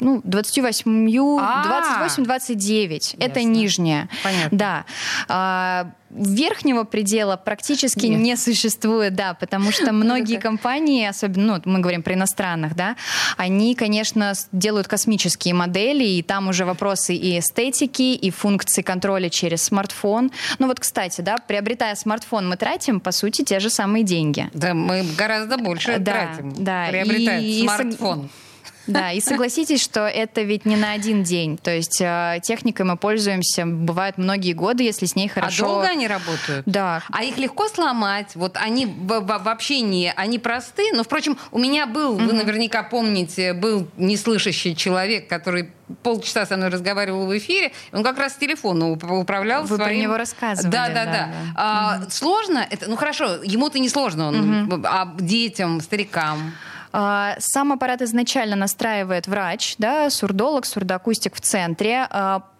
ну, 0.00 0.20
28, 0.24 1.08
28-29. 1.08 3.16
Это 3.18 3.42
нижняя. 3.42 4.08
Понятно. 4.22 4.84
Да. 5.28 5.94
Верхнего 6.14 6.84
предела 6.84 7.36
практически 7.36 8.06
Нет. 8.06 8.20
не 8.20 8.36
существует, 8.36 9.14
да, 9.14 9.34
потому 9.34 9.72
что 9.72 9.92
многие 9.92 10.38
компании, 10.38 11.06
особенно, 11.06 11.60
ну, 11.64 11.72
мы 11.72 11.80
говорим 11.80 12.02
про 12.02 12.14
иностранных, 12.14 12.76
да, 12.76 12.96
они, 13.36 13.74
конечно, 13.74 14.32
делают 14.52 14.86
космические 14.86 15.54
модели, 15.54 16.04
и 16.04 16.22
там 16.22 16.48
уже 16.48 16.64
вопросы 16.64 17.14
и 17.14 17.38
эстетики, 17.38 18.14
и 18.14 18.30
функции 18.30 18.82
контроля 18.82 19.28
через 19.28 19.64
смартфон. 19.64 20.30
Ну 20.58 20.68
вот, 20.68 20.80
кстати, 20.80 21.20
да, 21.20 21.38
приобретая 21.38 21.94
смартфон, 21.96 22.48
мы 22.48 22.56
тратим, 22.56 23.00
по 23.00 23.10
сути, 23.10 23.42
те 23.42 23.58
же 23.58 23.70
самые 23.70 24.04
деньги. 24.04 24.48
Да, 24.54 24.74
мы 24.74 25.04
гораздо 25.16 25.58
больше 25.58 25.98
да, 25.98 26.12
тратим, 26.12 26.54
да. 26.58 26.86
приобретая 26.88 27.40
и, 27.40 27.62
смартфон. 27.62 28.26
И, 28.26 28.43
да, 28.86 29.12
и 29.12 29.20
согласитесь, 29.20 29.82
что 29.82 30.06
это 30.06 30.42
ведь 30.42 30.66
не 30.66 30.76
на 30.76 30.92
один 30.92 31.22
день. 31.22 31.56
То 31.56 31.70
есть 31.70 32.00
э, 32.00 32.40
техникой 32.42 32.86
мы 32.86 32.96
пользуемся, 32.96 33.64
бывают 33.66 34.18
многие 34.18 34.52
годы, 34.52 34.82
если 34.82 35.06
с 35.06 35.16
ней 35.16 35.28
а 35.28 35.32
хорошо... 35.32 35.64
А 35.64 35.68
долго 35.68 35.88
они 35.88 36.06
работают? 36.06 36.64
Да. 36.66 37.02
А 37.10 37.24
их 37.24 37.38
легко 37.38 37.68
сломать? 37.68 38.34
Вот 38.34 38.56
они 38.56 38.86
вообще 38.86 39.80
не... 39.80 40.12
Они 40.12 40.38
просты, 40.38 40.92
но, 40.92 41.04
впрочем, 41.04 41.38
у 41.50 41.58
меня 41.58 41.86
был, 41.86 42.16
вы 42.16 42.32
наверняка 42.32 42.82
помните, 42.82 43.52
был 43.54 43.88
неслышащий 43.96 44.74
человек, 44.74 45.28
который 45.28 45.70
полчаса 46.02 46.46
со 46.46 46.56
мной 46.56 46.70
разговаривал 46.70 47.26
в 47.26 47.36
эфире, 47.36 47.72
он 47.92 48.02
как 48.02 48.18
раз 48.18 48.34
с 48.34 48.36
телефона 48.36 48.90
управлял 48.90 49.62
Вы 49.62 49.76
своим... 49.76 49.82
про 49.82 49.94
него 49.94 50.16
рассказывали. 50.16 50.72
Да, 50.72 50.88
да, 50.88 51.04
да. 51.04 51.12
да. 51.12 51.30
А, 51.54 51.98
угу. 52.00 52.10
Сложно? 52.10 52.66
Это, 52.70 52.88
ну 52.88 52.96
хорошо, 52.96 53.42
ему-то 53.42 53.78
не 53.78 53.88
сложно, 53.88 54.28
он, 54.28 54.64
угу. 54.64 54.82
а 54.84 55.14
детям, 55.18 55.80
старикам? 55.80 56.54
А, 56.96 57.34
сам 57.40 57.72
аппарат 57.72 58.02
изначально 58.02 58.54
настраивает 58.54 59.26
врач, 59.26 59.74
да, 59.78 60.10
сурдолог, 60.10 60.64
сурдоакустик 60.64 61.34
в 61.34 61.40
центре. 61.40 62.06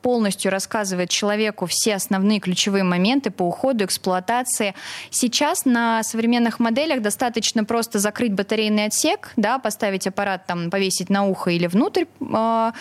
А, 0.05 0.15
полностью 0.15 0.51
рассказывает 0.51 1.09
человеку 1.09 1.67
все 1.67 1.95
основные 1.95 2.39
ключевые 2.39 2.85
моменты 2.85 3.31
по 3.31 3.43
уходу, 3.43 3.85
эксплуатации. 3.85 4.75
Сейчас 5.11 5.65
на 5.65 6.03
современных 6.03 6.61
моделях 6.61 7.01
достаточно 7.01 7.65
просто 7.65 7.99
закрыть 7.99 8.33
батарейный 8.33 8.87
отсек, 8.87 9.33
да, 9.37 9.59
поставить 9.59 10.07
аппарат, 10.07 10.47
там, 10.47 10.71
повесить 10.71 11.11
на 11.11 11.25
ухо 11.25 11.51
или 11.51 11.67
внутрь. 11.67 12.05
А, 12.33 12.73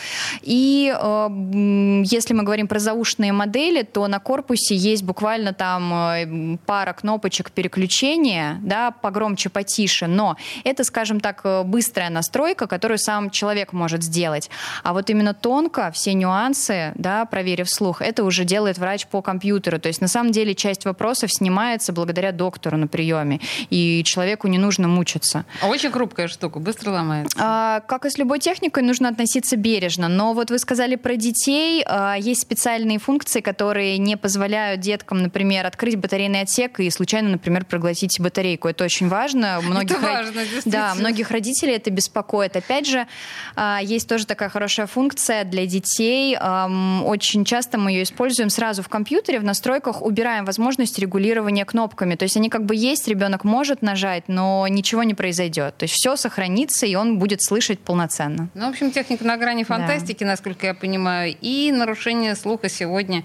и 0.42 0.94
если 2.06 2.34
мы 2.34 2.44
говорим 2.44 2.68
про 2.68 2.80
заушные 2.80 3.32
модели, 3.32 3.84
то 3.84 4.08
на 4.08 4.20
корпусе 4.20 4.76
есть 4.76 5.04
буквально 5.04 5.54
там 5.54 5.94
э, 5.94 6.58
пара 6.66 6.94
кнопочек 6.94 7.52
переключения, 7.52 8.60
да, 8.62 8.92
погромче, 8.92 9.50
потише, 9.50 10.08
но 10.08 10.36
это, 10.64 10.84
скажем 10.84 11.20
так, 11.20 11.46
быстрая 11.66 12.10
настройка, 12.10 12.68
которую 12.68 12.98
сам 12.98 13.30
человек 13.30 13.74
может 13.74 14.04
сделать. 14.04 14.50
А 14.84 14.94
вот 14.94 15.10
именно 15.10 15.34
тонко 15.34 15.92
все 15.92 16.14
нюансы, 16.14 16.92
да, 16.96 17.13
да, 17.14 17.26
проверив 17.26 17.70
слух, 17.70 18.02
это 18.02 18.24
уже 18.24 18.44
делает 18.44 18.78
врач 18.78 19.06
по 19.06 19.22
компьютеру. 19.22 19.80
То 19.80 19.88
есть 19.88 20.02
на 20.02 20.08
самом 20.08 20.32
деле 20.32 20.56
часть 20.56 20.86
вопросов 20.86 21.32
снимается 21.32 21.94
благодаря 21.94 22.32
доктору 22.32 22.78
на 22.78 22.88
приеме, 22.88 23.40
и 23.70 24.04
человеку 24.04 24.48
не 24.48 24.58
нужно 24.58 24.88
мучиться. 24.88 25.46
А 25.62 25.68
очень 25.68 25.92
хрупкая 25.92 26.28
штука, 26.28 26.60
быстро 26.60 26.92
ломается. 26.92 27.38
А, 27.40 27.82
как 27.82 28.06
и 28.06 28.10
с 28.10 28.18
любой 28.18 28.40
техникой, 28.40 28.84
нужно 28.84 29.10
относиться 29.10 29.58
бережно. 29.58 30.08
Но 30.08 30.34
вот 30.34 30.50
вы 30.50 30.58
сказали 30.58 30.96
про 30.96 31.16
детей, 31.16 31.84
а, 31.86 32.16
есть 32.16 32.42
специальные 32.42 32.98
функции, 32.98 33.42
которые 33.42 33.98
не 34.00 34.18
позволяют 34.18 34.82
деткам, 34.82 35.22
например, 35.22 35.66
открыть 35.66 35.96
батарейный 35.98 36.42
отсек 36.42 36.80
и 36.80 36.90
случайно, 36.90 37.30
например, 37.30 37.66
проглотить 37.66 38.20
батарейку. 38.20 38.68
Это 38.68 38.86
очень 38.86 39.08
важно. 39.08 39.60
Многих 39.62 39.98
это 39.98 40.02
важно, 40.02 40.42
Да, 40.66 40.96
многих 40.96 41.30
родителей 41.30 41.74
это 41.74 41.92
беспокоит. 41.92 42.56
Опять 42.56 42.88
же, 42.88 43.06
а, 43.56 43.80
есть 43.84 44.10
тоже 44.10 44.26
такая 44.26 44.50
хорошая 44.50 44.88
функция 44.88 45.44
для 45.44 45.66
детей 45.68 46.36
очень 47.06 47.46
часто 47.46 47.78
мы 47.78 47.92
ее 47.92 48.04
используем 48.04 48.50
сразу 48.50 48.84
в 48.84 48.90
компьютере, 48.90 49.40
в 49.40 49.44
настройках 49.44 50.02
убираем 50.02 50.46
возможность 50.46 51.00
регулирования 51.00 51.66
кнопками. 51.66 52.16
То 52.16 52.24
есть 52.24 52.38
они 52.38 52.50
как 52.50 52.66
бы 52.66 52.76
есть, 52.76 53.08
ребенок 53.08 53.44
может 53.44 53.82
нажать, 53.82 54.26
но 54.28 54.68
ничего 54.68 55.04
не 55.04 55.14
произойдет. 55.14 55.78
То 55.78 55.84
есть 55.84 55.96
все 55.96 56.16
сохранится, 56.16 56.86
и 56.86 56.96
он 56.96 57.20
будет 57.20 57.44
слышать 57.44 57.80
полноценно. 57.80 58.50
Ну, 58.54 58.68
в 58.68 58.70
общем, 58.70 58.92
техника 58.92 59.26
на 59.26 59.38
грани 59.38 59.64
фантастики, 59.64 60.24
да. 60.24 60.32
насколько 60.32 60.68
я 60.68 60.74
понимаю, 60.74 61.36
и 61.42 61.72
нарушение 61.72 62.36
слуха 62.36 62.70
сегодня 62.70 63.24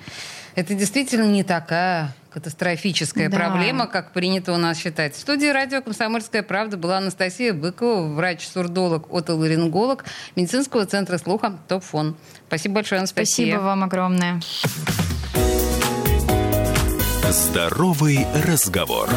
это 0.58 0.74
действительно 0.74 1.30
не 1.30 1.44
такая 1.44 2.12
катастрофическая 2.30 3.28
да. 3.28 3.36
проблема, 3.36 3.86
как 3.86 4.12
принято 4.12 4.52
у 4.52 4.56
нас 4.56 4.76
считать. 4.78 5.14
В 5.14 5.20
студии 5.20 5.46
радио 5.46 5.80
«Комсомольская 5.82 6.42
правда» 6.42 6.76
была 6.76 6.98
Анастасия 6.98 7.52
Быкова, 7.52 8.12
врач-сурдолог, 8.12 9.06
отоларинголог 9.12 10.04
медицинского 10.34 10.84
центра 10.84 11.18
слуха 11.18 11.56
«Топфон». 11.68 12.16
Спасибо 12.48 12.76
большое, 12.76 12.98
Анастасия. 12.98 13.46
Спасибо 13.46 13.60
вам 13.60 13.84
огромное. 13.84 14.40
Здоровый 17.30 18.26
разговор. 18.44 19.08